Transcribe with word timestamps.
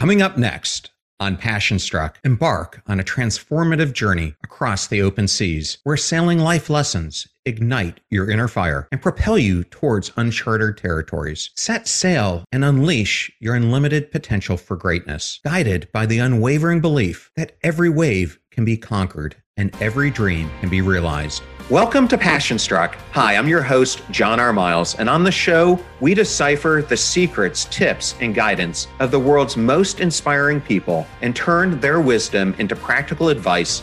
Coming 0.00 0.22
up 0.22 0.38
next 0.38 0.92
on 1.20 1.36
Passion 1.36 1.78
Struck, 1.78 2.18
embark 2.24 2.80
on 2.86 2.98
a 2.98 3.04
transformative 3.04 3.92
journey 3.92 4.34
across 4.42 4.86
the 4.86 5.02
open 5.02 5.28
seas 5.28 5.76
where 5.82 5.98
sailing 5.98 6.38
life 6.38 6.70
lessons 6.70 7.28
ignite 7.44 8.00
your 8.08 8.30
inner 8.30 8.48
fire 8.48 8.88
and 8.92 9.02
propel 9.02 9.36
you 9.36 9.62
towards 9.62 10.10
uncharted 10.16 10.78
territories. 10.78 11.50
Set 11.54 11.86
sail 11.86 12.46
and 12.50 12.64
unleash 12.64 13.30
your 13.40 13.54
unlimited 13.54 14.10
potential 14.10 14.56
for 14.56 14.74
greatness, 14.74 15.38
guided 15.44 15.86
by 15.92 16.06
the 16.06 16.18
unwavering 16.18 16.80
belief 16.80 17.30
that 17.36 17.58
every 17.62 17.90
wave 17.90 18.38
can 18.50 18.64
be 18.64 18.78
conquered 18.78 19.36
and 19.60 19.76
every 19.82 20.10
dream 20.10 20.50
can 20.60 20.70
be 20.70 20.80
realized. 20.80 21.42
Welcome 21.68 22.08
to 22.08 22.18
Passion 22.18 22.58
Struck. 22.58 22.96
Hi, 23.12 23.36
I'm 23.36 23.46
your 23.46 23.62
host, 23.62 24.02
John 24.10 24.40
R. 24.40 24.54
Miles, 24.54 24.94
and 24.96 25.08
on 25.08 25.22
the 25.22 25.30
show, 25.30 25.78
we 26.00 26.14
decipher 26.14 26.82
the 26.88 26.96
secrets, 26.96 27.66
tips, 27.66 28.16
and 28.20 28.34
guidance 28.34 28.88
of 29.00 29.10
the 29.10 29.20
world's 29.20 29.58
most 29.58 30.00
inspiring 30.00 30.62
people 30.62 31.06
and 31.20 31.36
turn 31.36 31.78
their 31.78 32.00
wisdom 32.00 32.56
into 32.58 32.74
practical 32.74 33.28
advice 33.28 33.82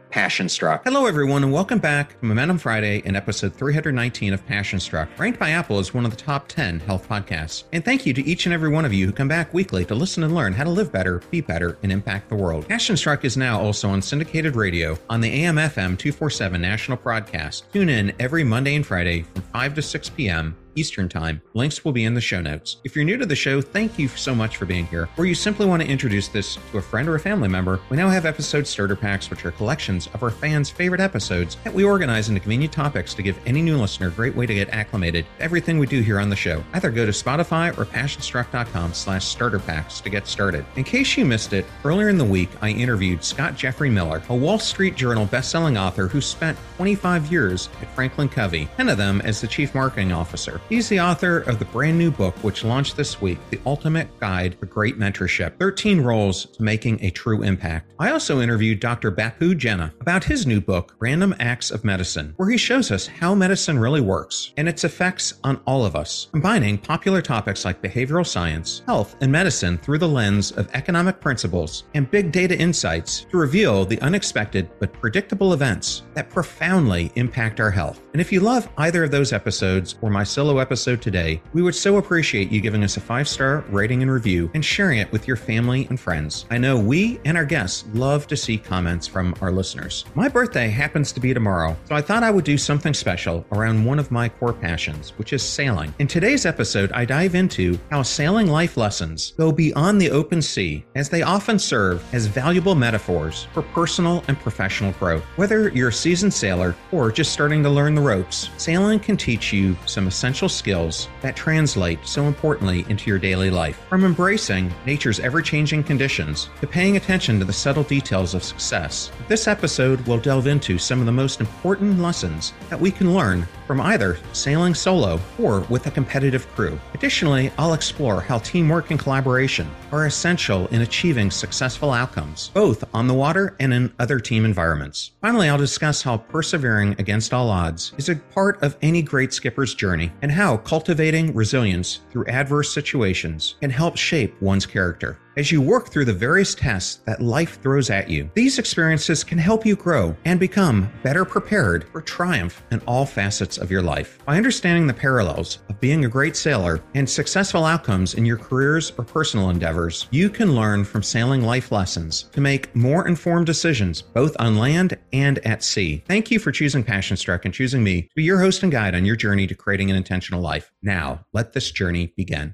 Passion 0.11 0.49
Struck. 0.49 0.83
Hello, 0.83 1.05
everyone, 1.05 1.43
and 1.43 1.53
welcome 1.53 1.79
back 1.79 2.19
to 2.19 2.25
Momentum 2.25 2.57
Friday 2.57 3.01
in 3.05 3.15
episode 3.15 3.53
319 3.55 4.33
of 4.33 4.45
Passion 4.45 4.79
Struck, 4.79 5.07
ranked 5.17 5.39
by 5.39 5.51
Apple 5.51 5.79
as 5.79 5.93
one 5.93 6.03
of 6.03 6.11
the 6.11 6.17
top 6.17 6.49
10 6.49 6.81
health 6.81 7.07
podcasts. 7.07 7.63
And 7.71 7.83
thank 7.83 8.05
you 8.05 8.13
to 8.13 8.25
each 8.25 8.45
and 8.45 8.53
every 8.53 8.69
one 8.69 8.83
of 8.83 8.93
you 8.93 9.05
who 9.05 9.13
come 9.13 9.29
back 9.29 9.53
weekly 9.53 9.85
to 9.85 9.95
listen 9.95 10.23
and 10.23 10.35
learn 10.35 10.51
how 10.51 10.65
to 10.65 10.69
live 10.69 10.91
better, 10.91 11.23
be 11.31 11.39
better, 11.39 11.77
and 11.81 11.91
impact 11.91 12.27
the 12.27 12.35
world. 12.35 12.67
Passion 12.67 12.97
Struck 12.97 13.23
is 13.23 13.37
now 13.37 13.59
also 13.59 13.89
on 13.89 14.01
syndicated 14.01 14.57
radio 14.57 14.97
on 15.09 15.21
the 15.21 15.29
AM/FM 15.29 15.97
247 15.97 16.61
national 16.61 16.97
broadcast. 16.97 17.71
Tune 17.71 17.89
in 17.89 18.13
every 18.19 18.43
Monday 18.43 18.75
and 18.75 18.85
Friday 18.85 19.21
from 19.21 19.43
5 19.43 19.75
to 19.75 19.81
6 19.81 20.09
p.m. 20.09 20.57
Eastern 20.75 21.09
Time. 21.09 21.41
Links 21.53 21.83
will 21.83 21.91
be 21.91 22.05
in 22.05 22.13
the 22.13 22.21
show 22.21 22.41
notes. 22.41 22.77
If 22.83 22.95
you're 22.95 23.05
new 23.05 23.17
to 23.17 23.25
the 23.25 23.35
show, 23.35 23.61
thank 23.61 23.99
you 23.99 24.07
so 24.07 24.33
much 24.33 24.57
for 24.57 24.65
being 24.65 24.85
here. 24.85 25.09
Or 25.17 25.25
you 25.25 25.35
simply 25.35 25.65
want 25.65 25.81
to 25.81 25.87
introduce 25.87 26.27
this 26.27 26.57
to 26.71 26.77
a 26.77 26.81
friend 26.81 27.07
or 27.07 27.15
a 27.15 27.19
family 27.19 27.47
member, 27.47 27.79
we 27.89 27.97
now 27.97 28.09
have 28.09 28.25
episode 28.25 28.65
starter 28.65 28.95
packs, 28.95 29.29
which 29.29 29.45
are 29.45 29.51
collections 29.51 30.07
of 30.13 30.23
our 30.23 30.31
fans' 30.31 30.69
favorite 30.69 31.01
episodes 31.01 31.57
that 31.63 31.73
we 31.73 31.83
organize 31.83 32.29
into 32.29 32.39
convenient 32.39 32.73
topics 32.73 33.13
to 33.13 33.21
give 33.21 33.37
any 33.45 33.61
new 33.61 33.77
listener 33.77 34.07
a 34.07 34.11
great 34.11 34.35
way 34.35 34.45
to 34.45 34.53
get 34.53 34.69
acclimated 34.69 35.25
to 35.37 35.43
everything 35.43 35.77
we 35.77 35.87
do 35.87 36.01
here 36.01 36.19
on 36.19 36.29
the 36.29 36.35
show. 36.35 36.63
Either 36.73 36.91
go 36.91 37.05
to 37.05 37.11
Spotify 37.11 37.77
or 37.77 37.85
passionstruck.com 37.85 38.93
slash 38.93 39.25
starter 39.25 39.59
packs 39.59 39.99
to 40.01 40.09
get 40.09 40.27
started. 40.27 40.65
In 40.75 40.83
case 40.83 41.17
you 41.17 41.25
missed 41.25 41.53
it, 41.53 41.65
earlier 41.83 42.09
in 42.09 42.17
the 42.17 42.25
week, 42.25 42.49
I 42.61 42.69
interviewed 42.69 43.23
Scott 43.23 43.55
Jeffrey 43.55 43.89
Miller, 43.89 44.21
a 44.29 44.35
Wall 44.35 44.59
Street 44.59 44.95
Journal 44.95 45.25
bestselling 45.27 45.79
author 45.79 46.07
who 46.07 46.21
spent 46.21 46.57
25 46.77 47.31
years 47.31 47.69
at 47.81 47.93
Franklin 47.93 48.29
Covey, 48.29 48.69
10 48.77 48.89
of 48.89 48.97
them 48.97 49.21
as 49.21 49.41
the 49.41 49.47
chief 49.47 49.75
marketing 49.75 50.11
officer. 50.11 50.60
He's 50.69 50.87
the 50.87 51.01
author 51.01 51.39
of 51.39 51.59
the 51.59 51.65
brand 51.65 51.97
new 51.97 52.11
book, 52.11 52.33
which 52.43 52.63
launched 52.63 52.95
this 52.95 53.21
week, 53.21 53.39
The 53.49 53.59
Ultimate 53.65 54.07
Guide 54.21 54.57
to 54.61 54.65
Great 54.65 54.97
Mentorship 54.97 55.57
13 55.59 55.99
Roles 55.99 56.45
to 56.45 56.63
Making 56.63 57.03
a 57.03 57.09
True 57.09 57.43
Impact. 57.43 57.91
I 57.99 58.11
also 58.11 58.39
interviewed 58.39 58.79
Dr. 58.79 59.11
Bapu 59.11 59.57
Jena 59.57 59.93
about 59.99 60.23
his 60.23 60.47
new 60.47 60.61
book, 60.61 60.95
Random 60.99 61.35
Acts 61.39 61.71
of 61.71 61.83
Medicine, 61.83 62.33
where 62.37 62.49
he 62.49 62.57
shows 62.57 62.89
us 62.89 63.05
how 63.05 63.35
medicine 63.35 63.79
really 63.79 63.99
works 63.99 64.53
and 64.55 64.69
its 64.69 64.85
effects 64.85 65.33
on 65.43 65.59
all 65.65 65.85
of 65.85 65.97
us, 65.97 66.27
combining 66.31 66.77
popular 66.77 67.21
topics 67.21 67.65
like 67.65 67.81
behavioral 67.81 68.25
science, 68.25 68.81
health, 68.85 69.17
and 69.19 69.31
medicine 69.31 69.77
through 69.77 69.97
the 69.97 70.07
lens 70.07 70.51
of 70.53 70.69
economic 70.73 71.19
principles 71.19 71.83
and 71.95 72.09
big 72.11 72.31
data 72.31 72.57
insights 72.57 73.25
to 73.29 73.37
reveal 73.37 73.83
the 73.85 73.99
unexpected 74.01 74.69
but 74.79 74.93
predictable 74.93 75.51
events 75.51 76.03
that 76.13 76.29
profoundly 76.29 77.11
impact 77.15 77.59
our 77.59 77.71
health. 77.71 78.01
And 78.13 78.21
if 78.21 78.31
you 78.31 78.39
love 78.39 78.69
either 78.77 79.03
of 79.03 79.11
those 79.11 79.33
episodes 79.33 79.95
or 80.01 80.09
my 80.09 80.23
solo 80.51 80.61
episode 80.61 81.01
today, 81.01 81.41
we 81.53 81.61
would 81.61 81.73
so 81.73 81.95
appreciate 81.95 82.51
you 82.51 82.59
giving 82.59 82.83
us 82.83 82.97
a 82.97 82.99
five 82.99 83.25
star 83.25 83.63
rating 83.69 84.01
and 84.01 84.11
review 84.11 84.51
and 84.53 84.65
sharing 84.65 84.99
it 84.99 85.09
with 85.09 85.25
your 85.25 85.37
family 85.37 85.87
and 85.89 85.97
friends. 85.97 86.45
I 86.51 86.57
know 86.57 86.77
we 86.77 87.21
and 87.23 87.37
our 87.37 87.45
guests 87.45 87.85
love 87.93 88.27
to 88.27 88.35
see 88.35 88.57
comments 88.57 89.07
from 89.07 89.33
our 89.39 89.49
listeners. 89.49 90.03
My 90.13 90.27
birthday 90.27 90.67
happens 90.67 91.13
to 91.13 91.21
be 91.21 91.33
tomorrow, 91.33 91.77
so 91.87 91.95
I 91.95 92.01
thought 92.01 92.23
I 92.23 92.31
would 92.31 92.43
do 92.43 92.57
something 92.57 92.93
special 92.93 93.45
around 93.53 93.85
one 93.85 93.97
of 93.97 94.11
my 94.11 94.27
core 94.27 94.51
passions, 94.51 95.11
which 95.11 95.31
is 95.31 95.41
sailing. 95.41 95.93
In 95.99 96.07
today's 96.07 96.45
episode, 96.45 96.91
I 96.91 97.05
dive 97.05 97.33
into 97.33 97.79
how 97.89 98.03
sailing 98.03 98.47
life 98.47 98.75
lessons 98.75 99.33
go 99.37 99.53
beyond 99.53 100.01
the 100.01 100.11
open 100.11 100.41
sea, 100.41 100.83
as 100.95 101.07
they 101.07 101.21
often 101.21 101.59
serve 101.59 102.03
as 102.13 102.25
valuable 102.25 102.75
metaphors 102.75 103.47
for 103.53 103.61
personal 103.61 104.21
and 104.27 104.37
professional 104.37 104.91
growth. 104.93 105.23
Whether 105.37 105.69
you're 105.69 105.89
a 105.89 105.93
seasoned 105.93 106.33
sailor 106.33 106.75
or 106.91 107.09
just 107.09 107.31
starting 107.31 107.63
to 107.63 107.69
learn 107.69 107.95
the 107.95 108.01
ropes, 108.01 108.49
sailing 108.57 108.99
can 108.99 109.15
teach 109.15 109.53
you 109.53 109.77
some 109.85 110.07
essential 110.07 110.40
skills 110.49 111.07
that 111.21 111.35
translate 111.35 111.99
so 112.05 112.25
importantly 112.25 112.85
into 112.89 113.09
your 113.09 113.19
daily 113.19 113.49
life. 113.49 113.79
From 113.89 114.03
embracing 114.03 114.73
nature's 114.85 115.19
ever 115.19 115.41
changing 115.41 115.83
conditions 115.83 116.49
to 116.59 116.67
paying 116.67 116.97
attention 116.97 117.39
to 117.39 117.45
the 117.45 117.53
subtle 117.53 117.83
details 117.83 118.33
of 118.33 118.43
success, 118.43 119.11
this 119.27 119.47
episode 119.47 120.01
will 120.07 120.19
delve 120.19 120.47
into 120.47 120.77
some 120.77 120.99
of 120.99 121.05
the 121.05 121.11
most 121.11 121.39
important 121.39 121.99
lessons 121.99 122.53
that 122.69 122.79
we 122.79 122.91
can 122.91 123.13
learn 123.13 123.47
from 123.71 123.79
either 123.79 124.17
sailing 124.33 124.75
solo 124.75 125.17
or 125.39 125.61
with 125.69 125.87
a 125.87 125.91
competitive 125.91 126.45
crew. 126.49 126.77
Additionally, 126.93 127.53
I'll 127.57 127.71
explore 127.71 128.19
how 128.19 128.39
teamwork 128.39 128.91
and 128.91 128.99
collaboration 128.99 129.71
are 129.93 130.07
essential 130.07 130.67
in 130.67 130.81
achieving 130.81 131.31
successful 131.31 131.93
outcomes, 131.93 132.51
both 132.53 132.83
on 132.93 133.07
the 133.07 133.13
water 133.13 133.55
and 133.61 133.73
in 133.73 133.93
other 133.97 134.19
team 134.19 134.43
environments. 134.43 135.11
Finally, 135.21 135.47
I'll 135.47 135.57
discuss 135.57 136.01
how 136.01 136.17
persevering 136.17 136.97
against 136.99 137.33
all 137.33 137.49
odds 137.49 137.93
is 137.97 138.09
a 138.09 138.17
part 138.17 138.61
of 138.61 138.75
any 138.81 139.01
great 139.01 139.31
skipper's 139.31 139.73
journey 139.73 140.11
and 140.21 140.33
how 140.33 140.57
cultivating 140.57 141.33
resilience 141.33 142.01
through 142.11 142.25
adverse 142.25 142.73
situations 142.73 143.55
can 143.61 143.69
help 143.69 143.95
shape 143.95 144.35
one's 144.41 144.65
character. 144.65 145.17
As 145.37 145.49
you 145.49 145.61
work 145.61 145.87
through 145.87 146.03
the 146.03 146.13
various 146.13 146.53
tests 146.53 146.97
that 147.05 147.21
life 147.21 147.61
throws 147.61 147.89
at 147.89 148.09
you, 148.09 148.29
these 148.33 148.59
experiences 148.59 149.23
can 149.23 149.37
help 149.37 149.65
you 149.65 149.77
grow 149.77 150.13
and 150.25 150.37
become 150.37 150.91
better 151.03 151.23
prepared 151.23 151.87
for 151.89 152.01
triumph 152.01 152.61
in 152.71 152.81
all 152.81 153.05
facets 153.05 153.57
of 153.57 153.71
your 153.71 153.81
life. 153.81 154.19
By 154.25 154.35
understanding 154.35 154.87
the 154.87 154.93
parallels 154.93 155.59
of 155.69 155.79
being 155.79 156.03
a 156.03 156.09
great 156.09 156.35
sailor 156.35 156.83
and 156.95 157.09
successful 157.09 157.63
outcomes 157.63 158.15
in 158.15 158.25
your 158.25 158.35
careers 158.35 158.91
or 158.97 159.05
personal 159.05 159.51
endeavors, 159.51 160.09
you 160.11 160.29
can 160.29 160.53
learn 160.53 160.83
from 160.83 161.01
sailing 161.01 161.43
life 161.43 161.71
lessons 161.71 162.23
to 162.33 162.41
make 162.41 162.75
more 162.75 163.07
informed 163.07 163.45
decisions 163.45 164.01
both 164.01 164.35
on 164.37 164.57
land 164.57 164.97
and 165.13 165.39
at 165.47 165.63
sea. 165.63 166.03
Thank 166.09 166.29
you 166.29 166.39
for 166.39 166.51
choosing 166.51 166.83
Passion 166.83 167.15
Struck 167.15 167.45
and 167.45 167.53
choosing 167.53 167.81
me 167.81 168.01
to 168.01 168.15
be 168.15 168.23
your 168.23 168.41
host 168.41 168.63
and 168.63 168.71
guide 168.71 168.95
on 168.95 169.05
your 169.05 169.15
journey 169.15 169.47
to 169.47 169.55
creating 169.55 169.89
an 169.89 169.95
intentional 169.95 170.41
life. 170.41 170.73
Now, 170.81 171.25
let 171.31 171.53
this 171.53 171.71
journey 171.71 172.11
begin. 172.17 172.53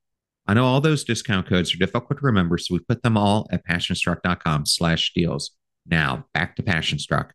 I 0.47 0.53
know 0.53 0.65
all 0.65 0.81
those 0.81 1.03
discount 1.03 1.47
codes 1.47 1.73
are 1.73 1.77
difficult 1.77 2.19
to 2.19 2.25
remember, 2.25 2.57
so 2.57 2.73
we 2.73 2.79
put 2.79 3.03
them 3.03 3.17
all 3.17 3.47
at 3.51 3.65
passionstruck.com 3.65 4.65
slash 4.65 5.13
deals. 5.13 5.51
Now, 5.85 6.25
back 6.33 6.55
to 6.55 6.63
Passionstruck. 6.63 7.31